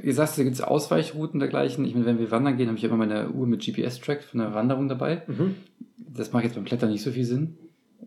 [0.02, 1.84] ihr sagst, da gibt es Ausweichrouten dergleichen.
[1.84, 4.54] Ich meine, wenn wir wandern gehen, habe ich immer meine Uhr mit GPS-Track von der
[4.54, 5.22] Wanderung dabei.
[5.26, 5.56] Mhm.
[5.96, 7.56] Das macht jetzt beim Klettern nicht so viel Sinn.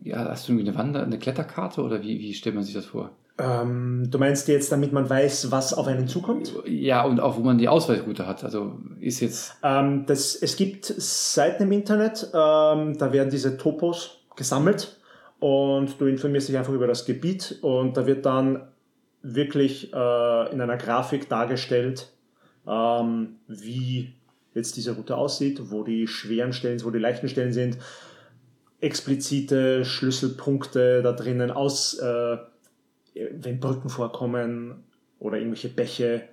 [0.02, 2.84] Ja, hast du irgendwie eine Wander-, eine Kletterkarte oder wie, wie stellt man sich das
[2.86, 3.10] vor?
[3.36, 6.52] Ähm, du meinst jetzt, damit man weiß, was auf einen zukommt?
[6.66, 8.44] Ja, und auch wo man die Ausweichroute hat.
[8.44, 9.56] Also ist jetzt.
[9.62, 15.00] Ähm, das, es gibt Seiten im Internet, ähm, da werden diese Topos gesammelt
[15.40, 18.68] und du informierst dich einfach über das Gebiet und da wird dann
[19.22, 22.12] wirklich äh, in einer Grafik dargestellt,
[22.68, 24.14] ähm, wie
[24.54, 27.78] jetzt diese Route aussieht, wo die schweren Stellen, wo die leichten Stellen sind,
[28.80, 32.36] explizite Schlüsselpunkte da drinnen aus, äh,
[33.14, 34.84] wenn Brücken vorkommen
[35.18, 36.28] oder irgendwelche Bäche,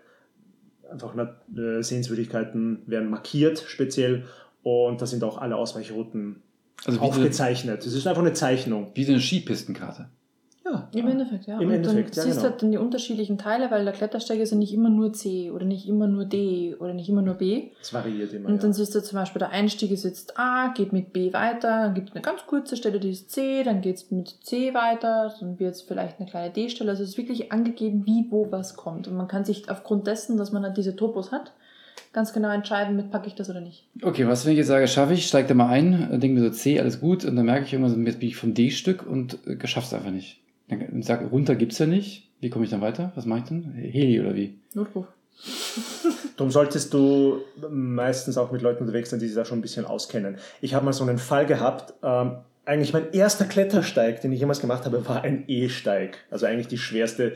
[0.89, 4.26] einfach äh, Sehenswürdigkeiten werden markiert speziell
[4.63, 6.41] und da sind auch alle Ausweichrouten
[6.86, 7.86] Also aufgezeichnet.
[7.86, 8.91] Es ist einfach eine Zeichnung.
[8.94, 10.10] wie so eine Skipistenkarte.
[10.93, 11.60] Im Endeffekt, ja.
[11.60, 12.51] Im und Endeffekt, dann ja, siehst genau.
[12.51, 15.65] halt dann die unterschiedlichen Teile, weil der Klettersteig ist ja nicht immer nur C oder
[15.65, 17.69] nicht immer nur D oder nicht immer nur B.
[17.82, 18.49] Es variiert immer.
[18.49, 18.73] Und dann ja.
[18.75, 22.10] siehst du zum Beispiel, der Einstieg ist jetzt A, geht mit B weiter, dann gibt
[22.10, 25.60] es eine ganz kurze Stelle, die ist C, dann geht es mit C weiter, dann
[25.60, 26.91] wird es vielleicht eine kleine D-Stelle.
[26.91, 29.08] Also es ist wirklich angegeben, wie, wo, was kommt.
[29.08, 31.51] Und man kann sich aufgrund dessen, dass man halt diese Topos hat,
[32.13, 33.88] ganz genau entscheiden, mit packe ich das oder nicht.
[34.01, 36.49] Okay, was wenn ich jetzt sage, schaffe ich, steig da mal ein, denke mir so
[36.49, 39.38] C, alles gut, und dann merke ich irgendwann, so, jetzt bin ich vom D-Stück und
[39.47, 40.40] äh, schaff's einfach nicht.
[40.72, 42.30] Dann sag, runter gibt's ja nicht.
[42.40, 43.12] Wie komme ich dann weiter?
[43.16, 43.74] Was mache ich dann?
[43.74, 44.58] Heli oder wie?
[44.74, 45.06] Notruf.
[46.38, 49.86] Darum solltest du meistens auch mit Leuten unterwegs sein, die sich da schon ein bisschen
[49.86, 50.38] auskennen.
[50.62, 51.94] Ich habe mal so einen Fall gehabt.
[52.04, 52.38] Ähm,
[52.72, 56.20] eigentlich mein erster Klettersteig, den ich jemals gemacht habe, war ein E-Steig.
[56.32, 57.34] Also eigentlich die schwerste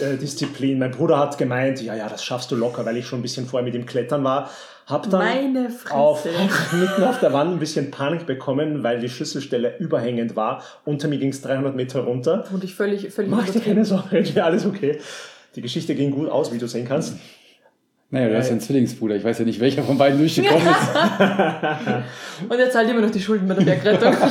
[0.00, 0.78] äh, Disziplin.
[0.78, 3.46] Mein Bruder hat gemeint, ja, ja, das schaffst du locker, weil ich schon ein bisschen
[3.46, 4.50] vorher mit dem Klettern war.
[4.86, 6.24] Hab dann auf,
[6.72, 10.62] mitten auf der Wand ein bisschen Panik bekommen, weil die Schlüsselstelle überhängend war.
[10.86, 12.46] Unter mir ging es 300 Meter runter.
[12.50, 14.98] Und ich völlig, völlig Mach dir keine Sorgen, ja, alles okay.
[15.54, 17.18] Die Geschichte ging gut aus, wie du sehen kannst.
[18.12, 19.16] Naja, du hast ja einen Zwillingsbruder.
[19.16, 20.90] Ich weiß ja nicht, welcher von beiden durchgekommen ist.
[22.48, 24.14] Und er zahlt immer noch die Schulden bei der Bergrettung.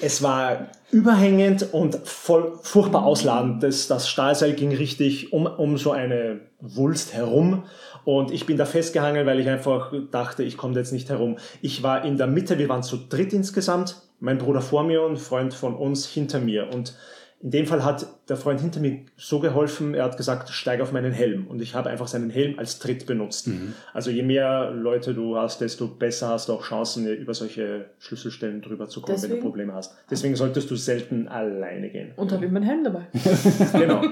[0.00, 3.64] Es war überhängend und voll furchtbar ausladend.
[3.64, 7.64] Das, das Stahlseil ging richtig um, um so eine Wulst herum
[8.04, 11.36] und ich bin da festgehangen, weil ich einfach dachte, ich komme jetzt nicht herum.
[11.62, 15.14] Ich war in der Mitte, wir waren zu dritt insgesamt, mein Bruder vor mir und
[15.14, 16.94] ein Freund von uns hinter mir und
[17.40, 20.90] In dem Fall hat der Freund hinter mir so geholfen, er hat gesagt, steig auf
[20.90, 21.46] meinen Helm.
[21.46, 23.46] Und ich habe einfach seinen Helm als Tritt benutzt.
[23.46, 23.74] Mhm.
[23.94, 28.60] Also je mehr Leute du hast, desto besser hast du auch Chancen, über solche Schlüsselstellen
[28.60, 29.94] drüber zu kommen, wenn Deswegen- du Probleme hast.
[30.10, 32.10] Deswegen solltest du selten alleine gehen.
[32.16, 33.06] Und habe immer einen Helm dabei.
[33.72, 34.02] Genau.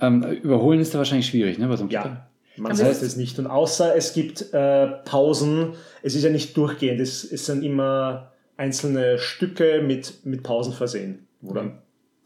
[0.00, 1.66] Ähm, überholen ist da wahrscheinlich schwierig, ne?
[1.70, 2.26] Einem Ja.
[2.56, 3.38] Man Aber sagt das- es nicht.
[3.38, 8.32] Und außer es gibt äh, Pausen, es ist ja nicht durchgehend, es, es sind immer
[8.56, 11.78] einzelne Stücke mit, mit Pausen versehen, wo dann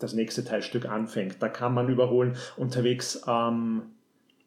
[0.04, 1.36] das nächste Teilstück anfängt.
[1.40, 2.36] Da kann man überholen.
[2.56, 3.82] Unterwegs ähm,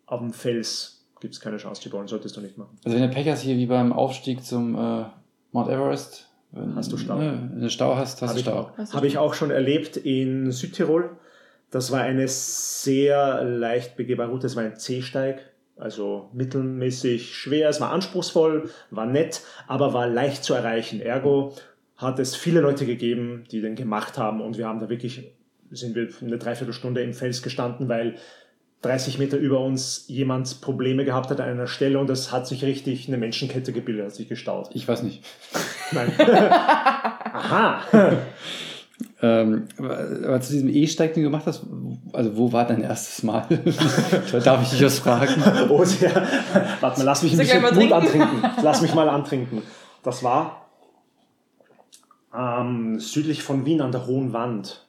[0.05, 2.77] auf dem Fels gibt es keine Chance zu überholen, solltest du nicht machen.
[2.85, 5.05] Also wenn du Pech hast, hier wie beim Aufstieg zum äh,
[5.51, 7.17] Mount Everest, wenn, Hast du Stau.
[7.17, 8.59] Ne, wenn du Stau hast, hast Habe du Stau.
[8.59, 11.09] auch- Hast du hab ich auch schon erlebt in Südtirol.
[11.71, 14.47] Das war eine sehr leicht begehbare Route.
[14.47, 15.41] Es war ein C-Steig,
[15.75, 17.67] also mittelmäßig schwer.
[17.69, 21.01] Es war anspruchsvoll, war nett, aber war leicht zu erreichen.
[21.01, 21.53] Ergo
[21.97, 25.31] hat es viele Leute gegeben, die den gemacht haben und wir haben da wirklich,
[25.71, 28.15] sind wir eine Dreiviertelstunde im Fels gestanden, weil
[28.81, 32.63] 30 Meter über uns jemand Probleme gehabt hat an einer Stelle und es hat sich
[32.63, 34.69] richtig eine Menschenkette gebildet, hat sich gestaut.
[34.73, 35.23] Ich weiß nicht.
[35.91, 36.11] Nein.
[36.19, 37.81] Aha.
[39.21, 41.63] Ähm, aber zu diesem E-Steig, den du gemacht hast,
[42.13, 43.47] also wo war dein erstes Mal?
[44.43, 45.43] Darf ich dich was fragen?
[45.69, 46.27] Oh, sehr.
[46.81, 47.93] Warte mal, lass mich ein bisschen Mut trinken?
[47.93, 48.43] antrinken.
[48.61, 49.63] Lass mich mal antrinken.
[50.03, 50.67] Das war
[52.35, 54.86] ähm, südlich von Wien an der Hohen Wand,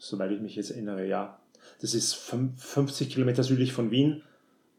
[0.00, 1.38] soweit ich mich jetzt erinnere, ja.
[1.80, 4.22] Das ist fün- 50 Kilometer südlich von Wien,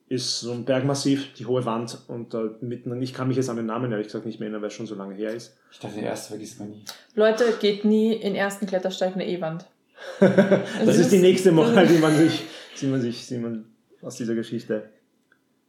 [0.10, 3.55] ist so ein Bergmassiv, die Hohe Wand und da mitten, ich kann mich jetzt an
[3.55, 5.55] den Namen ehrlich gesagt nicht mehr erinnern, weil es schon so lange her ist.
[5.71, 6.84] Ich dachte, der erste vergisst man nie.
[7.15, 9.65] Leute, geht nie in ersten Klettersteig eine E-Wand.
[10.19, 12.43] Das ist die nächste Moral, die man sich,
[12.81, 13.65] die man sich, die man
[14.01, 14.89] aus dieser Geschichte.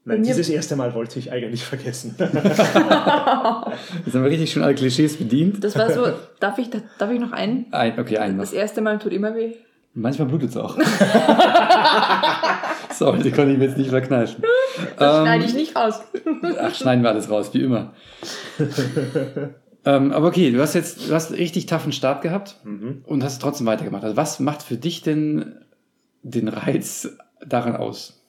[0.05, 2.15] Nein, mir- dieses erste Mal wollte ich eigentlich vergessen.
[2.19, 3.73] Jetzt haben
[4.05, 5.63] wir richtig schon alle Klischees bedient.
[5.63, 6.07] Das war so,
[6.41, 7.67] darf ich, darf ich noch einen?
[7.71, 8.45] Ein, okay, einen noch.
[8.45, 9.53] Das erste Mal tut immer weh.
[9.95, 10.77] Manchmal blutet es auch.
[12.95, 14.43] Sorry, die konnte ich mir jetzt nicht verkneifen.
[14.97, 16.01] Das Ähm, schneide ich nicht raus.
[16.61, 17.93] Ach, schneiden wir alles raus, wie immer.
[19.85, 23.03] ähm, aber okay, du hast jetzt du hast einen richtig toughen Start gehabt mhm.
[23.05, 24.03] und hast trotzdem weitergemacht.
[24.05, 25.57] Also was macht für dich denn
[26.23, 27.11] den Reiz
[27.47, 28.22] daran aus?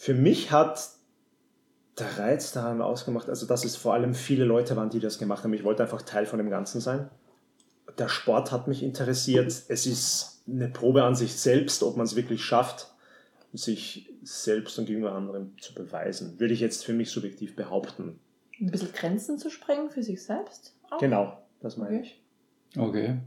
[0.00, 0.92] Für mich hat
[1.98, 5.44] der Reiz daran ausgemacht, also dass es vor allem viele Leute waren, die das gemacht
[5.44, 5.52] haben.
[5.52, 7.10] Ich wollte einfach Teil von dem Ganzen sein.
[7.98, 9.48] Der Sport hat mich interessiert.
[9.68, 12.94] Es ist eine Probe an sich selbst, ob man es wirklich schafft,
[13.52, 16.40] sich selbst und gegenüber anderen zu beweisen.
[16.40, 18.18] Würde ich jetzt für mich subjektiv behaupten.
[18.58, 20.74] Ein bisschen Grenzen zu sprengen für sich selbst?
[20.88, 20.96] Auch?
[20.96, 22.18] Genau, das meine ich.
[22.74, 23.18] Okay.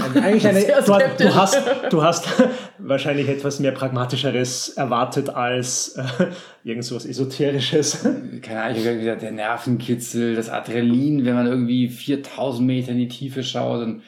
[0.00, 0.60] Eigentlich eine,
[1.18, 2.26] du, du, hast, du hast
[2.78, 6.26] wahrscheinlich etwas mehr Pragmatischeres erwartet als äh,
[6.64, 8.06] irgend so was Esoterisches.
[8.42, 12.98] Keine Ahnung, ich habe gesagt, der Nervenkitzel, das Adrenalin, wenn man irgendwie 4000 Meter in
[12.98, 13.82] die Tiefe schaut.
[13.82, 14.02] Und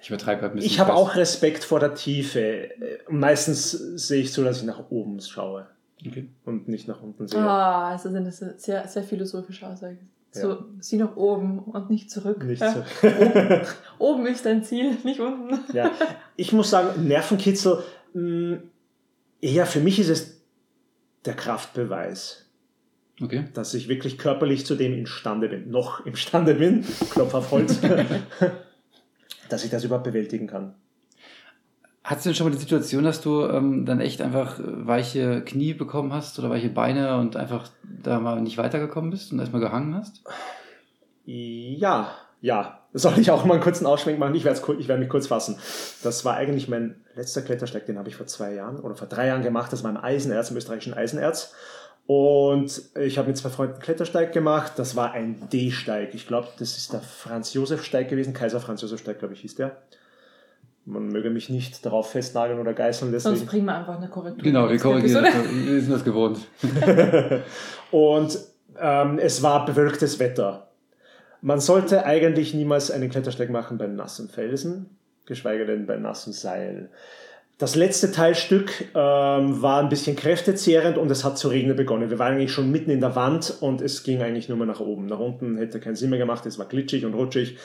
[0.00, 0.70] ich übertreibe gerade ein bisschen.
[0.72, 2.40] Ich habe auch Respekt vor der Tiefe.
[2.40, 2.70] Äh,
[3.08, 5.66] Meistens sehe ich so, dass ich nach oben schaue
[6.06, 6.28] Okay.
[6.44, 7.38] und nicht nach unten sehe.
[7.38, 10.10] Ah, also sind das sehr, sehr philosophische Aussagen.
[10.34, 10.64] So, Ja.
[10.80, 12.42] sieh nach oben und nicht zurück.
[12.44, 12.72] Nicht ja.
[12.72, 12.82] so.
[13.98, 15.60] Oben ist dein Ziel, nicht unten.
[15.74, 15.90] ja.
[16.36, 17.82] Ich muss sagen, Nervenkitzel,
[18.14, 18.58] mh,
[19.42, 20.40] eher für mich ist es
[21.26, 22.46] der Kraftbeweis,
[23.20, 23.44] Okay.
[23.52, 27.78] dass ich wirklich körperlich zu dem imstande bin, noch imstande bin, Klopf auf Holz,
[29.50, 30.74] dass ich das überhaupt bewältigen kann.
[32.04, 35.42] Hattest du denn schon mal die Situation, dass du ähm, dann echt einfach äh, weiche
[35.42, 39.60] Knie bekommen hast oder weiche Beine und einfach da mal nicht weitergekommen bist und erstmal
[39.60, 40.22] gehangen hast?
[41.24, 42.80] Ja, ja.
[42.92, 44.34] Soll ich auch mal einen kurzen Ausschwenk machen?
[44.34, 45.56] Ich werde ich werd mich kurz fassen.
[46.02, 49.28] Das war eigentlich mein letzter Klettersteig, den habe ich vor zwei Jahren oder vor drei
[49.28, 49.72] Jahren gemacht.
[49.72, 51.54] Das war im Eisenerz, im österreichischen Eisenerz.
[52.06, 54.72] Und ich habe mit zwei Freunden einen Klettersteig gemacht.
[54.76, 56.14] Das war ein D-Steig.
[56.14, 58.34] Ich glaube, das ist der Franz-Josef-Steig gewesen.
[58.34, 59.76] Kaiser Franz-Josef-Steig, glaube ich, hieß der.
[60.84, 63.12] Man möge mich nicht darauf festnageln oder geißeln.
[63.12, 63.46] Sonst Deswegen.
[63.46, 64.42] bringen wir einfach eine Korrektur.
[64.42, 65.24] Genau, wir korrigieren.
[65.24, 66.40] Wir sind das gewohnt.
[67.92, 68.38] Und
[68.80, 70.68] ähm, es war bewölktes Wetter.
[71.40, 76.88] Man sollte eigentlich niemals einen Klettersteig machen bei nassen Felsen, geschweige denn bei nassen Seilen.
[77.58, 82.10] Das letzte Teilstück ähm, war ein bisschen kräftezehrend und es hat zu regnen begonnen.
[82.10, 84.80] Wir waren eigentlich schon mitten in der Wand und es ging eigentlich nur mehr nach
[84.80, 85.06] oben.
[85.06, 87.58] Nach unten hätte keinen Sinn mehr gemacht, es war glitschig und rutschig.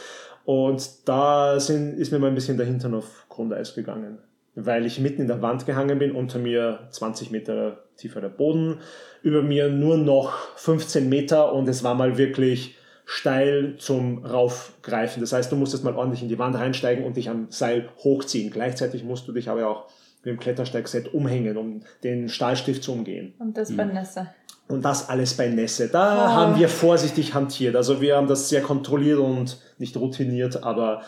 [0.47, 4.19] Und da sind, ist mir mal ein bisschen der Hintern auf Grundeis gegangen,
[4.55, 8.77] weil ich mitten in der Wand gehangen bin, unter mir 20 Meter tiefer der Boden,
[9.23, 15.19] über mir nur noch 15 Meter und es war mal wirklich steil zum Raufgreifen.
[15.19, 18.49] Das heißt, du musstest mal ordentlich in die Wand reinsteigen und dich am Seil hochziehen.
[18.49, 19.89] Gleichzeitig musst du dich aber auch
[20.23, 23.33] mit dem Klettersteigset umhängen, um den Stahlstift zu umgehen.
[23.39, 24.29] Und das bei Nässe.
[24.67, 25.87] Und das alles bei Nässe.
[25.87, 26.29] Da Oh.
[26.35, 27.75] haben wir vorsichtig hantiert.
[27.75, 31.03] Also wir haben das sehr kontrolliert und nicht routiniert, aber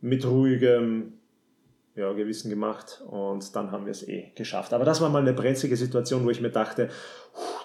[0.00, 1.12] mit ruhigem,
[1.94, 4.72] ja, Gewissen gemacht und dann haben wir es eh geschafft.
[4.72, 6.88] Aber das war mal eine brenzlige Situation, wo ich mir dachte,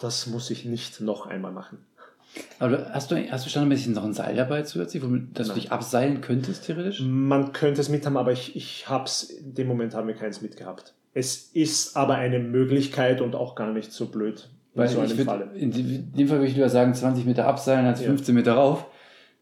[0.02, 1.80] das muss ich nicht noch einmal machen.
[2.58, 5.48] Aber hast du, hast du schon ein bisschen noch ein Seil dabei zusätzlich, womit, dass
[5.50, 5.56] Nein.
[5.56, 7.02] du dich abseilen könntest, theoretisch?
[7.02, 10.16] Man könnte es mit haben, aber ich, ich habe es, in dem Moment haben wir
[10.16, 10.96] keins mitgehabt.
[11.14, 15.18] Es ist aber eine Möglichkeit und auch gar nicht so blöd in Weil so einem
[15.18, 15.50] würd, Falle.
[15.56, 18.08] in dem Fall würde ich lieber sagen, 20 Meter abseilen als Ja.
[18.08, 18.86] 15 Meter rauf.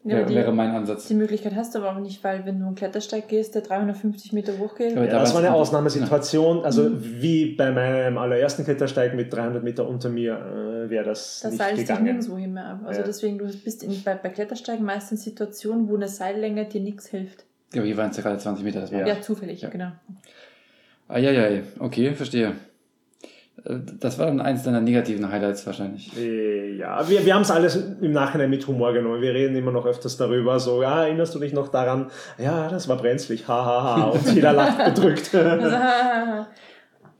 [0.04, 1.06] Ja, Wäre, die, wäre mein Ansatz.
[1.06, 4.32] die Möglichkeit hast du aber auch nicht, weil wenn du einen Klettersteig gehst, der 350
[4.32, 6.64] Meter hoch geht, Ja, da das war eine Ausnahmesituation.
[6.64, 7.04] Also Mhm.
[7.20, 10.32] wie bei meinem allerersten Klettersteig mit 300 Meter unter mir
[10.86, 12.04] äh, wäre das da nicht seilst dich gegangen.
[12.04, 12.80] nirgendwo hin mehr ab.
[12.84, 13.06] Also Ja.
[13.06, 17.06] deswegen, du bist in, bei, bei Klettersteigen meist in Situationen, wo eine Seillänge dir nichts
[17.06, 17.44] hilft.
[17.72, 18.80] Ja, aber hier waren es ja gerade 20 Meter.
[18.80, 19.06] Das war Ja.
[19.06, 19.68] Ja, zufällig, Ja.
[19.68, 19.92] genau.
[21.08, 22.52] Eieiei, okay, verstehe.
[23.64, 26.16] Äh, Das war dann eins deiner negativen Highlights wahrscheinlich.
[26.16, 29.20] Äh, Ja, wir, wir haben es alles im Nachhinein mit Humor genommen.
[29.22, 32.10] Wir reden immer noch öfters darüber, so, ja, erinnerst du dich noch daran?
[32.38, 33.96] Ja, das war brenzlig, hahaha.
[33.96, 34.04] Ha, ha.
[34.10, 35.30] Und jeder lacht bedrückt.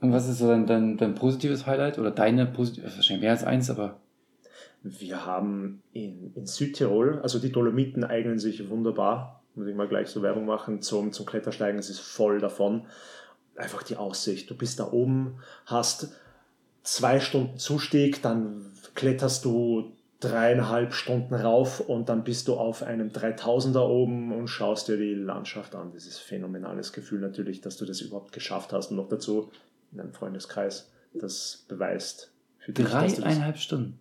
[0.01, 1.97] Und was ist so dein, dein, dein positives Highlight?
[1.97, 4.01] Oder deine positive, wahrscheinlich mehr als eins, aber
[4.81, 10.09] Wir haben in, in Südtirol, also die Dolomiten eignen sich wunderbar, muss ich mal gleich
[10.09, 12.85] so Werbung machen, zum, zum Klettersteigen, es ist voll davon.
[13.55, 14.49] Einfach die Aussicht.
[14.49, 15.35] Du bist da oben,
[15.67, 16.19] hast
[16.83, 23.09] zwei Stunden Zustieg, dann kletterst du dreieinhalb Stunden rauf und dann bist du auf einem
[23.09, 25.91] 3000er oben und schaust dir die Landschaft an.
[25.93, 29.51] Das ist ein phänomenales Gefühl natürlich, dass du das überhaupt geschafft hast und noch dazu
[29.91, 30.91] in einem Freundeskreis.
[31.13, 33.99] Das beweist für dich, du das dreieinhalb Stunden.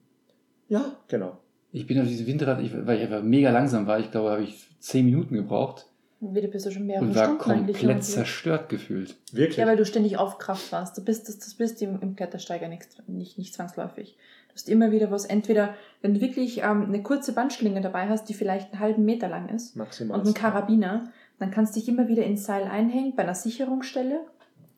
[0.68, 1.38] ja, genau.
[1.74, 4.44] Ich bin auf diesem Windrad, ich, weil ich einfach mega langsam war, ich glaube, habe
[4.44, 5.86] ich 10 Minuten gebraucht
[6.22, 9.16] wieder bist du schon mehrere und war Stunden komplett zerstört gefühlt.
[9.32, 9.56] Wirklich.
[9.56, 10.96] Ja, weil du ständig auf Kraft warst.
[10.96, 14.16] Du bist, das, das bist im, im Klettersteiger nicht, nicht, nicht zwangsläufig.
[14.48, 18.28] Du hast immer wieder was, entweder, wenn du wirklich ähm, eine kurze Bandschlinge dabei hast,
[18.28, 20.18] die vielleicht einen halben Meter lang ist, Maximal.
[20.18, 24.20] und einen Karabiner, dann kannst du dich immer wieder ins Seil einhängen bei einer Sicherungsstelle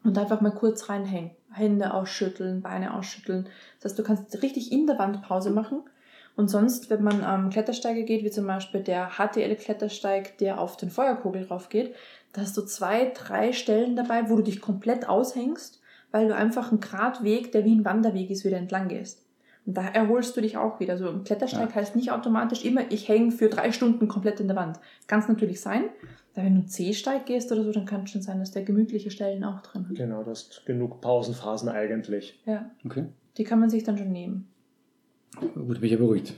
[0.03, 1.33] und einfach mal kurz reinhängen.
[1.53, 3.49] Hände ausschütteln, Beine ausschütteln.
[3.81, 5.83] Das heißt, du kannst richtig in der Wand Pause machen.
[6.37, 10.90] Und sonst, wenn man am Klettersteiger geht, wie zum Beispiel der HTL-Klettersteig, der auf den
[10.90, 11.94] Feuerkogel rauf geht,
[12.33, 16.70] da hast du zwei, drei Stellen dabei, wo du dich komplett aushängst, weil du einfach
[16.70, 19.20] einen Gradweg, der wie ein Wanderweg ist, wieder entlang gehst.
[19.66, 20.92] Und da erholst du dich auch wieder.
[20.94, 21.75] Also ein Klettersteig Ja.
[21.77, 24.79] heißt nicht automatisch immer, ich hänge für drei Stunden komplett in der Wand.
[25.07, 25.85] Kann es natürlich sein.
[26.35, 29.11] Da wenn du C-Steig gehst oder so, dann kann es schon sein, dass der gemütliche
[29.12, 29.97] Stellen auch drin hat.
[29.97, 32.40] Genau, du hast genug Pausenphasen eigentlich.
[32.44, 33.05] Ja, Okay.
[33.38, 34.49] die kann man sich dann schon nehmen.
[35.37, 36.35] Gut, bin ich ja beruhigt.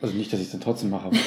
[0.00, 1.10] Also nicht, dass ich es dann trotzdem mache.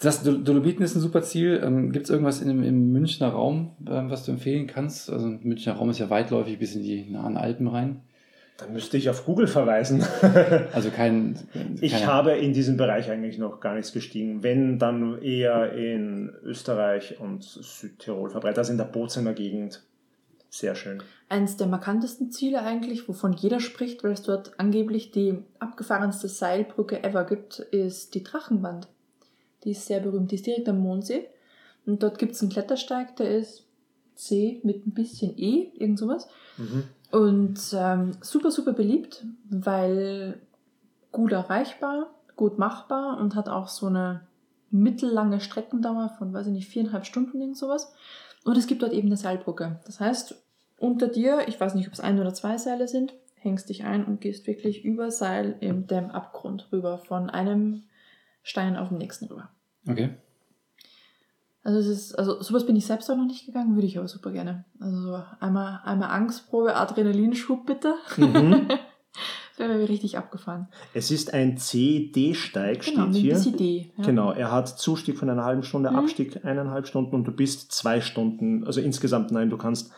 [0.00, 1.60] Das Dol- Dolomiten ist ein super Ziel.
[1.64, 5.08] Ähm, Gibt es irgendwas in dem, im Münchner Raum, ähm, was du empfehlen kannst?
[5.10, 8.00] Also Münchner Raum ist ja weitläufig bis in die nahen Alpen rein.
[8.58, 10.04] Da müsste ich auf Google verweisen.
[10.72, 11.36] Also kein.
[11.80, 14.42] Ich habe in diesem Bereich eigentlich noch gar nichts gestiegen.
[14.42, 19.84] Wenn, dann eher in Österreich und Südtirol verbreitet, also in der Bozener Gegend.
[20.50, 21.00] Sehr schön.
[21.32, 27.02] Eins der markantesten Ziele eigentlich, wovon jeder spricht, weil es dort angeblich die abgefahrenste Seilbrücke
[27.02, 28.88] ever gibt, ist die Drachenwand.
[29.64, 30.30] Die ist sehr berühmt.
[30.30, 31.26] Die ist direkt am Mondsee.
[31.86, 33.64] Und dort gibt es einen Klettersteig, der ist
[34.14, 36.28] C mit ein bisschen E, irgend sowas.
[36.58, 36.84] Mhm.
[37.10, 40.38] Und ähm, super, super beliebt, weil
[41.12, 44.26] gut erreichbar, gut machbar und hat auch so eine
[44.70, 47.90] mittellange Streckendauer von, weiß ich nicht, viereinhalb Stunden, irgend sowas.
[48.44, 49.80] Und es gibt dort eben eine Seilbrücke.
[49.86, 50.34] Das heißt,
[50.82, 54.04] unter dir, ich weiß nicht, ob es ein oder zwei Seile sind, hängst dich ein
[54.04, 57.84] und gehst wirklich über Seil in dem Abgrund rüber, von einem
[58.42, 59.48] Stein auf den nächsten rüber.
[59.88, 60.10] Okay.
[61.64, 64.08] Also es ist, also sowas bin ich selbst auch noch nicht gegangen, würde ich aber
[64.08, 64.64] super gerne.
[64.80, 67.94] Also so einmal, einmal Angstprobe, Adrenalinschub bitte.
[68.16, 68.68] Mhm.
[69.54, 70.68] Das wäre mir richtig abgefahren.
[70.94, 73.38] Es ist ein CD-Steig, Genau, steht hier.
[73.46, 73.92] Idee.
[73.98, 74.04] Ja.
[74.04, 75.96] Genau, er hat Zustieg von einer halben Stunde, Mhm.
[75.96, 79.92] Abstieg eineinhalb Stunden und du bist zwei Stunden, also insgesamt nein, du kannst,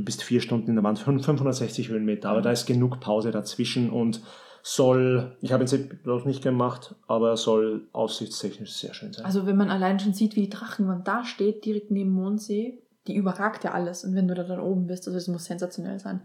[0.00, 2.44] du bist vier Stunden in der Wand, fün- 560 Höhenmeter, aber Mhm.
[2.44, 4.20] da ist genug Pause dazwischen und
[4.62, 9.24] soll, ich habe jetzt noch nicht gemacht, aber soll aussichtstechnisch sehr schön sein.
[9.24, 13.14] Also wenn man allein schon sieht, wie die Drachenwand da steht, direkt neben Mondsee, die
[13.16, 14.04] überragt ja alles.
[14.04, 16.22] Und wenn du da dann oben bist, also das muss sensationell sein.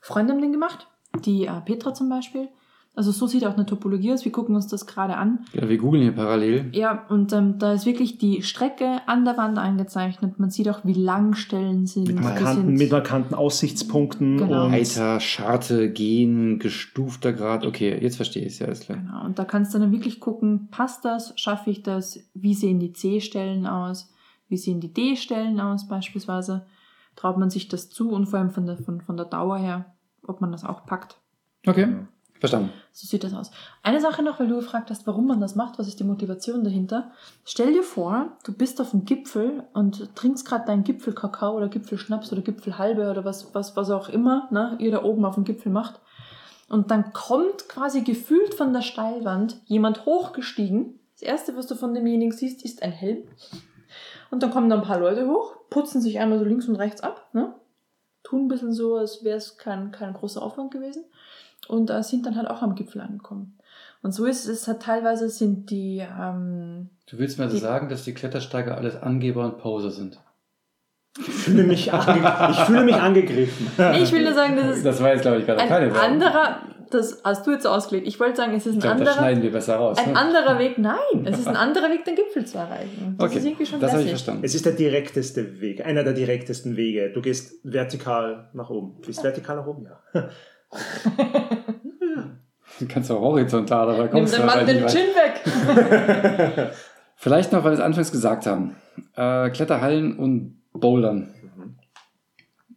[0.00, 0.88] Freunde haben den gemacht,
[1.24, 2.48] die äh, Petra zum Beispiel.
[2.98, 4.24] Also so sieht auch eine Topologie aus.
[4.24, 5.44] Wir gucken uns das gerade an.
[5.52, 6.68] Ja, wir googeln hier parallel.
[6.72, 10.38] Ja, und ähm, da ist wirklich die Strecke an der Wand eingezeichnet.
[10.40, 12.08] Man sieht auch, wie lang Stellen sind.
[12.08, 14.66] mit, markanten, sind- mit markanten Aussichtspunkten Genau.
[14.66, 17.64] und Alter, Scharte, Gehen, gestufter Grad.
[17.64, 18.98] Okay, jetzt verstehe ich es ja, alles klar.
[18.98, 22.80] Genau, und da kannst du dann wirklich gucken, passt das, schaffe ich das, wie sehen
[22.80, 24.12] die C-Stellen aus,
[24.48, 26.66] wie sehen die D-Stellen aus beispielsweise,
[27.14, 29.84] traut man sich das zu und vor allem von der, von, von der Dauer her,
[30.26, 31.18] ob man das auch packt.
[31.66, 31.86] Okay,
[32.40, 32.70] Verstanden.
[32.92, 33.50] So sieht das aus.
[33.82, 36.62] Eine Sache noch, weil du gefragt hast, warum man das macht, was ist die Motivation
[36.62, 37.10] dahinter.
[37.44, 42.32] Stell dir vor, du bist auf dem Gipfel und trinkst gerade deinen Gipfelkakao oder Gipfelschnaps
[42.32, 45.72] oder Gipfelhalbe oder was, was, was auch immer ne, ihr da oben auf dem Gipfel
[45.72, 46.00] macht.
[46.68, 51.00] Und dann kommt quasi gefühlt von der Steilwand jemand hochgestiegen.
[51.14, 53.24] Das erste, was du von demjenigen siehst, ist ein Helm.
[54.30, 57.00] Und dann kommen da ein paar Leute hoch, putzen sich einmal so links und rechts
[57.00, 57.54] ab, ne?
[58.22, 61.04] tun ein bisschen so, als wäre es kein, kein großer Aufwand gewesen
[61.68, 63.58] und äh, sind dann halt auch am Gipfel angekommen.
[64.02, 65.98] Und so ist es halt teilweise sind die.
[66.18, 70.20] Ähm, Du willst mir also sagen, dass die Klettersteiger alles Angeber und Poser sind?
[71.18, 73.66] Ich fühle mich, ange ich fühle mich angegriffen.
[73.76, 75.94] nee, ich will nur sagen, das ist Das war jetzt, glaube ich, gerade keine ein
[75.94, 76.00] Werbung.
[76.12, 76.58] anderer.
[76.90, 78.06] Das hast du jetzt ausgelegt.
[78.06, 79.18] Ich wollte sagen, es ist Ich ein glaube, das anderer.
[79.26, 79.98] schneiden wir besser raus.
[79.98, 80.18] Ein ne?
[80.18, 80.78] anderer Weg.
[80.78, 83.16] Nein, es ist ein anderer Weg, den Gipfel zu erreichen.
[83.18, 84.42] Das Okay, ist irgendwie schon das habe ich verstanden.
[84.44, 87.10] Es ist der direkteste Weg, einer der direktesten Wege.
[87.12, 89.00] Du gehst vertikal nach oben.
[89.02, 90.28] Du bist vertikal nach oben, ja.
[92.78, 94.86] Du kannst auch horizontal, aber Nimm kommst den du Mann den.
[94.86, 96.72] Chin weg.
[97.16, 98.76] Vielleicht noch, weil wir es anfangs gesagt haben.
[99.16, 101.34] Äh, Kletterhallen und Bouldern.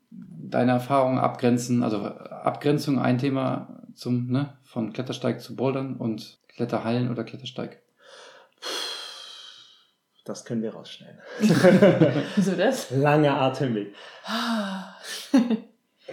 [0.09, 7.11] Deine Erfahrungen abgrenzen, also Abgrenzung ein Thema zum, ne, von Klettersteig zu Bouldern und Kletterhallen
[7.11, 7.81] oder Klettersteig.
[10.25, 11.19] Das können wir rausschneiden.
[12.35, 12.91] Wieso das?
[12.91, 13.93] Langer Atemweg.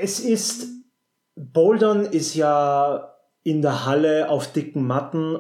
[0.00, 0.77] Es ist,
[1.38, 5.38] Bouldern ist ja in der Halle auf dicken Matten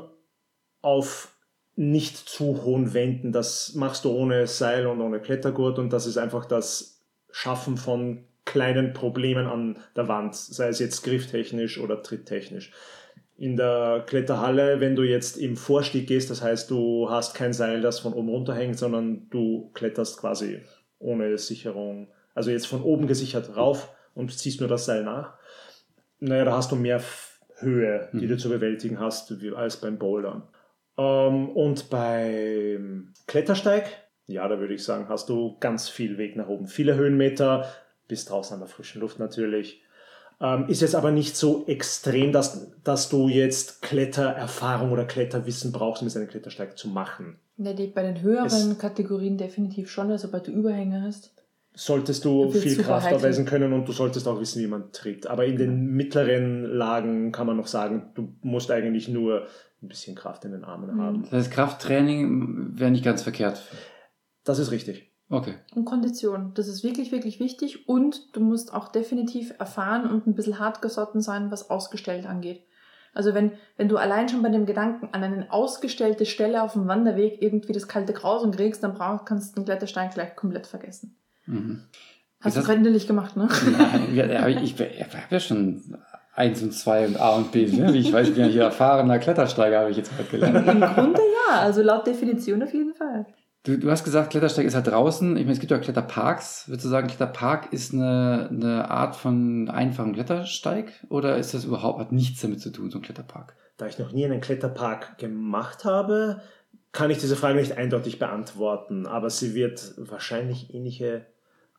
[0.80, 1.34] auf
[1.74, 3.32] nicht zu hohen Wänden.
[3.32, 8.24] Das machst du ohne Seil und ohne Klettergurt und das ist einfach das Schaffen von
[8.44, 12.72] kleinen Problemen an der Wand, sei es jetzt grifftechnisch oder tritttechnisch.
[13.36, 17.80] In der Kletterhalle, wenn du jetzt im Vorstieg gehst, das heißt, du hast kein Seil,
[17.80, 20.60] das von oben runterhängt, sondern du kletterst quasi
[20.98, 25.37] ohne Sicherung, also jetzt von oben gesichert rauf und ziehst nur das Seil nach.
[26.20, 27.00] Naja, da hast du mehr
[27.58, 28.28] Höhe, die Mhm.
[28.28, 30.42] du zu bewältigen hast, als beim Bouldern.
[30.96, 33.84] Ähm, und beim Klettersteig,
[34.26, 36.66] ja, da würde ich sagen, hast du ganz viel Weg nach oben.
[36.66, 37.66] Viele Höhenmeter,
[38.08, 39.82] bist draußen an der frischen Luft natürlich.
[40.40, 46.00] Ähm, ist jetzt aber nicht so extrem, dass, dass du jetzt Klettererfahrung oder Kletterwissen brauchst,
[46.02, 47.38] um jetzt einen Klettersteig zu machen.
[47.56, 51.32] Ja, die, bei den höheren Es- Kategorien definitiv schon, also sobald du Überhänge hast.
[51.78, 55.28] Solltest du viel Kraft abweisen können und du solltest auch wissen, wie man tritt.
[55.28, 59.46] Aber in den mittleren Lagen kann man noch sagen, du musst eigentlich nur
[59.80, 61.00] ein bisschen Kraft in den Armen Mhm.
[61.00, 61.22] haben.
[61.22, 63.62] Das heißt, Krafttraining wäre nicht ganz verkehrt.
[64.44, 65.12] Das ist richtig.
[65.30, 65.54] Okay.
[65.74, 67.88] Und Kondition, das ist wirklich, wirklich wichtig.
[67.88, 72.64] Und du musst auch definitiv erfahren und ein bisschen hartgesotten sein, was ausgestellt angeht.
[73.14, 76.88] Also wenn, wenn du allein schon bei dem Gedanken an eine ausgestellte Stelle auf dem
[76.88, 81.16] Wanderweg irgendwie das kalte Grausen kriegst, dann brauch, kannst du den Kletterstein gleich komplett vergessen.
[81.48, 81.82] Mhm.
[82.40, 83.48] Hast du gründlich gemacht, ne?
[83.76, 85.98] Nein, ja, aber ich, ich habe ja schon
[86.34, 87.66] eins und zwei und A und B.
[87.66, 87.92] Ne?
[87.92, 90.68] Wie ich weiß, ja hier erfahrener Klettersteiger, habe ich jetzt gerade gelernt.
[90.68, 93.26] Im Grunde ja, also laut Definition auf jeden Fall.
[93.64, 95.36] Du, du hast gesagt, Klettersteig ist halt draußen.
[95.36, 96.68] Ich meine, es gibt ja auch Kletterparks.
[96.68, 100.92] Würdest du sagen, Kletterpark ist eine, eine Art von einfachem Klettersteig?
[101.08, 103.56] Oder ist das überhaupt, hat nichts damit zu tun, so ein Kletterpark?
[103.76, 106.40] Da ich noch nie einen Kletterpark gemacht habe,
[106.92, 109.06] kann ich diese Frage nicht eindeutig beantworten.
[109.06, 111.26] Aber sie wird wahrscheinlich ähnliche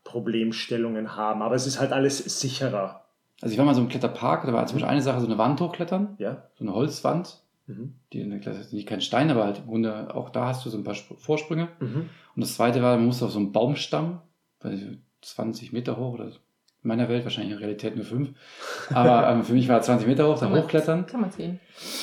[0.03, 1.41] Problemstellungen haben.
[1.41, 3.05] Aber es ist halt alles sicherer.
[3.41, 5.37] Also ich war mal so im Kletterpark, da war zum Beispiel eine Sache, so eine
[5.37, 6.43] Wand hochklettern, Ja?
[6.55, 7.41] so eine Holzwand.
[7.67, 7.93] Mhm.
[8.11, 10.83] Die, ist nicht kein Stein, aber halt im Grunde auch da hast du so ein
[10.83, 11.69] paar Spr- Vorsprünge.
[11.79, 12.09] Mhm.
[12.35, 14.21] Und das zweite war, man musste auf so einen Baumstamm,
[14.61, 16.39] weiß ich, 20 Meter hoch oder so.
[16.83, 18.29] in meiner Welt wahrscheinlich in Realität nur 5.
[18.93, 21.05] Aber ähm, für mich war er 20 Meter hoch, da hochklettern.
[21.05, 21.59] Kann man sehen.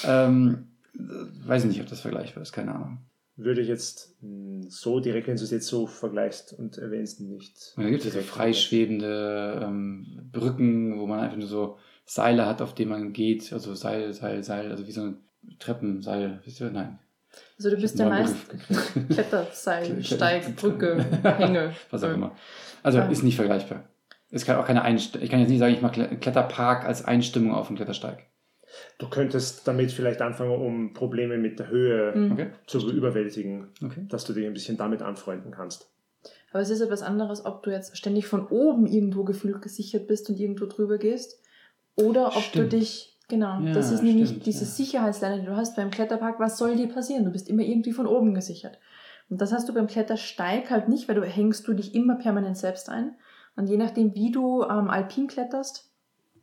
[0.07, 1.01] Ähm, äh,
[1.49, 2.99] weiß ich nicht, ob das vergleichbar ist, keine Ahnung.
[3.37, 7.75] Würde ich jetzt mh, so direkt, wenn du es jetzt so vergleichst und erwähnst, nicht.
[7.77, 12.63] Und da gibt es so freischwebende ähm, Brücken, wo man einfach nur so Seile hat,
[12.63, 13.53] auf denen man geht.
[13.53, 15.19] Also Seil, Seil, Seil, also wie so ein
[15.59, 16.41] Treppenseil.
[16.45, 16.71] Wisst ihr?
[16.71, 16.99] Nein.
[17.59, 19.11] Also du bist der Neuen meist Begriff gekriegt.
[19.11, 21.75] Kletterseil, Steig, Brücke, Hänge.
[21.91, 22.35] Was auch immer.
[22.83, 23.85] Also ist nicht vergleichbar.
[24.31, 27.05] Es kann auch keine Einst ich kann jetzt nicht sagen, ich mache Kle- Kletterpark als
[27.05, 28.27] Einstimmung auf den Klettersteig.
[28.99, 32.33] Du könntest damit vielleicht anfangen, um Probleme mit der Höhe Mhm.
[32.33, 32.51] Okay?
[32.67, 34.07] zu überwältigen, Okay.
[34.09, 35.91] dass du dich ein bisschen damit anfreunden kannst.
[36.53, 40.29] Aber es ist etwas anderes, ob du jetzt ständig von oben irgendwo gefühlt gesichert bist
[40.31, 41.43] und irgendwo drüber gehst.
[41.97, 42.73] Oder ob Stimmt.
[42.73, 44.71] du dich, genau, Ja, das ist nämlich stimmt, diese ja.
[44.71, 46.41] Sicherheitsleine, die du hast beim Kletterpark.
[46.41, 47.25] Was soll dir passieren?
[47.25, 48.79] Du bist immer irgendwie von oben gesichert.
[49.29, 52.57] Und das hast du beim Klettersteig halt nicht, weil du hängst du dich immer permanent
[52.57, 53.17] selbst ein.
[53.57, 55.91] Und je nachdem, wie du ähm, alpin kletterst,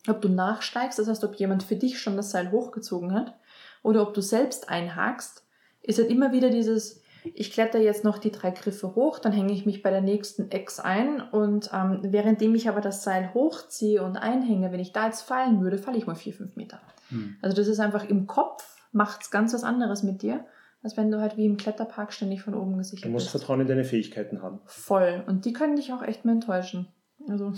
[0.07, 3.33] ob du nachsteigst, das heißt, ob jemand für dich schon das Seil hochgezogen hat,
[3.83, 5.43] oder ob du selbst einhakst,
[5.81, 7.01] ist halt immer wieder dieses,
[7.33, 10.49] ich kletter jetzt noch die drei Griffe hoch, dann hänge ich mich bei der nächsten
[10.51, 15.05] Ex ein und ähm, währenddem ich aber das Seil hochziehe und einhänge, wenn ich da
[15.05, 16.81] jetzt fallen würde, falle ich mal vier, fünf Meter.
[17.09, 17.35] Hm.
[17.41, 20.45] Also das ist einfach im Kopf, macht's ganz was anderes mit dir,
[20.81, 23.31] als wenn du halt wie im Kletterpark ständig von oben Du gesichert musst bist.
[23.31, 24.59] Vertrauen in deine Fähigkeiten haben.
[24.65, 25.23] Voll.
[25.27, 26.87] Und die können dich auch echt mal enttäuschen.
[27.29, 27.53] Also,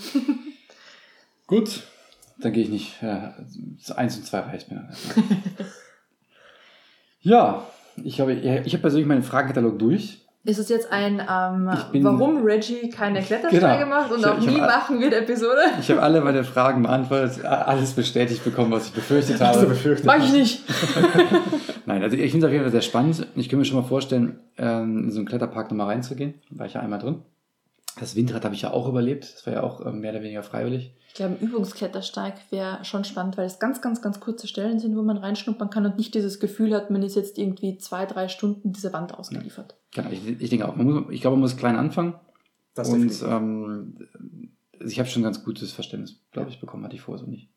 [1.47, 1.83] Gut,
[2.39, 3.01] dann gehe ich nicht.
[3.01, 3.33] Ja,
[3.95, 4.87] eins und zwei reicht mir.
[7.21, 7.63] ja,
[8.03, 10.21] ich habe, ich habe persönlich meinen Fragenkatalog durch.
[10.43, 13.95] ist es jetzt ein, ähm, bin- warum Reggie keine Klettersteige Genau.
[13.95, 15.61] macht und Ich- auch ich nie hab- machen wird Episode?
[15.79, 19.69] Ich habe alle meine Fragen beantwortet, alles bestätigt bekommen, was ich befürchtet Hast du habe.
[19.69, 20.05] befürchtet?
[20.05, 20.61] Mach ich nicht.
[21.87, 23.25] Nein, also ich finde es auf jeden Fall sehr spannend.
[23.35, 26.35] Ich kann mir schon mal vorstellen, ähm, in so einen Kletterpark nochmal reinzugehen.
[26.51, 27.21] Da war ich ja einmal drin.
[27.99, 29.23] Das Windrad habe ich ja auch überlebt.
[29.33, 30.93] Das war ja auch ähm, mehr oder weniger freiwillig.
[31.07, 34.97] Ich glaube, ein Übungsklettersteig wäre schon spannend, weil es ganz, ganz, ganz kurze Stellen sind,
[34.97, 38.27] wo man reinschnuppern kann und nicht dieses Gefühl hat, man ist jetzt irgendwie zwei, drei
[38.27, 39.75] Stunden dieser Wand ausgeliefert.
[39.93, 40.75] Genau, ich, ich denke auch.
[40.75, 42.15] Man muss, ich glaube, man muss klein anfangen.
[42.73, 43.95] Das und ähm,
[44.77, 46.83] also ich habe schon ein ganz gutes Verständnis, glaube ich, bekommen.
[46.83, 47.49] Hatte ich vorher so nicht.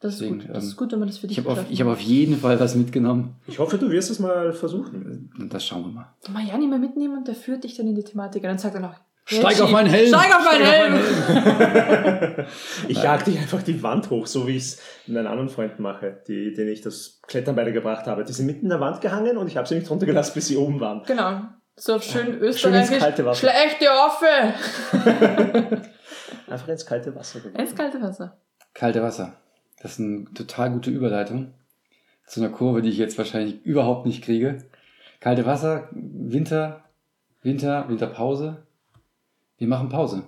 [0.00, 0.48] Das ist Deswegen, gut.
[0.50, 2.00] Das ähm, ist gut, wenn man das für dich Ich habe auf, ich hab auf
[2.00, 3.36] jeden Fall was mitgenommen.
[3.46, 5.30] ich hoffe, du wirst es mal versuchen.
[5.38, 6.14] Und das schauen wir mal.
[6.30, 8.58] Mal ja nicht mehr mitnehmen und der führt dich dann in die Thematik und dann
[8.58, 8.94] sagt er noch,
[9.28, 10.06] Steig auf meinen Helm!
[10.06, 12.46] Steig auf meinen auf Helm!
[12.88, 15.82] Ich jag dich einfach die Wand hoch, so wie ich es mit meinen anderen Freunden
[15.82, 18.24] mache, die, denen ich das Klettern beigebracht habe.
[18.24, 20.56] Die sind mitten in der Wand gehangen und ich habe sie nicht runtergelassen, bis sie
[20.56, 21.02] oben waren.
[21.06, 21.40] Genau.
[21.74, 22.98] So auf schön ins österreichisch.
[22.98, 23.50] kalte Wasser.
[23.50, 24.54] Schlechte Offe!
[26.50, 27.40] Einfach ins kalte Wasser.
[27.58, 28.36] Ins kalte Wasser.
[28.74, 29.34] Kalte Wasser.
[29.82, 31.52] Das ist eine total gute Überleitung
[32.26, 34.58] zu einer Kurve, die ich jetzt wahrscheinlich überhaupt nicht kriege.
[35.20, 36.84] Kalte Wasser, Winter,
[37.42, 38.65] Winter, Winterpause.
[39.58, 40.22] Wir machen Pause.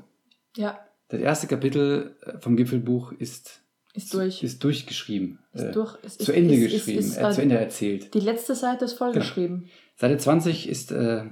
[0.56, 3.60] Ja, Das erste Kapitel äh, vom Gipfelbuch ist,
[3.94, 4.42] ist durch.
[4.42, 5.38] ist durchgeschrieben.
[5.52, 5.96] Ist äh, durch.
[6.02, 8.14] Es zu ist- Ende ist- ist- geschrieben, ist, äh, zu Ende erzählt.
[8.14, 9.68] Die letzte Seite ist vollgeschrieben.
[9.96, 11.24] Seite 20 ist, äh,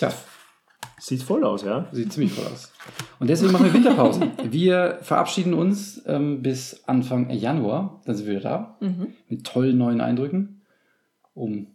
[0.00, 0.12] ja,
[0.98, 1.88] Sieht voll aus, ja?
[1.92, 2.72] sieht ziemlich voll aus.
[3.18, 4.32] Und deswegen machen wir Winterpause.
[4.50, 8.00] Wir verabschieden uns ähm, bis Anfang Januar.
[8.06, 8.76] Dann sind wir wieder da.
[8.80, 9.08] Mhm.
[9.28, 10.62] mit tollen neuen Eindrücken,
[11.34, 11.66] um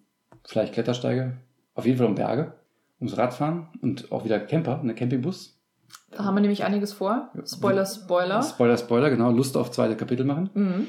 [0.44, 1.38] vielleicht Klettersteige,
[1.76, 2.54] auf jeden Fall um Berge,
[3.00, 5.56] ums Radfahren und auch wieder Camper, eine Campingbus.
[6.12, 7.32] Da haben wir nämlich einiges vor.
[7.46, 8.44] Spoiler, Spoiler.
[8.44, 10.50] Spoiler, Spoiler, genau, Lust auf zweite Kapitel machen.
[10.54, 10.88] Mhm.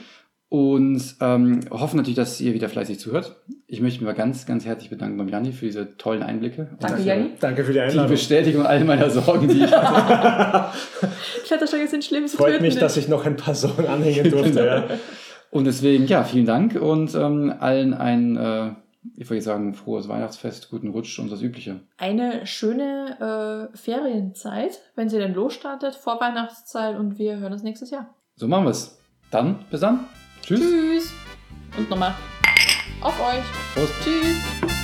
[0.49, 3.37] Und ähm, hoffen natürlich, dass ihr wieder fleißig zuhört.
[3.67, 6.69] Ich möchte mich mal ganz, ganz herzlich bedanken beim Janni für diese tollen Einblicke.
[6.73, 7.31] Und Danke, Janni.
[7.41, 8.11] Danke für die Die Einladung.
[8.11, 10.77] Bestätigung all meiner Sorgen, die ich hatte.
[11.47, 12.81] Klettersteige sind schlimm, sie Freut töten mich, dich.
[12.81, 14.67] dass ich noch ein paar Sorgen anhängen durfte.
[14.91, 14.99] ja.
[15.51, 18.71] Und deswegen, ja, vielen Dank und ähm, allen ein, äh,
[19.17, 21.81] ich würde sagen, frohes Weihnachtsfest, guten Rutsch und das Übliche.
[21.99, 27.91] Eine schöne äh, Ferienzeit, wenn sie denn losstartet, vor Weihnachtszeit und wir hören uns nächstes
[27.91, 28.15] Jahr.
[28.37, 28.99] So machen wir es.
[29.31, 30.07] Dann, bis dann.
[30.43, 30.61] Tschüss.
[30.61, 31.13] Tschüss.
[31.77, 32.15] Und nochmal
[33.01, 33.45] auf euch.
[33.75, 33.93] Prost.
[34.03, 34.82] Tschüss.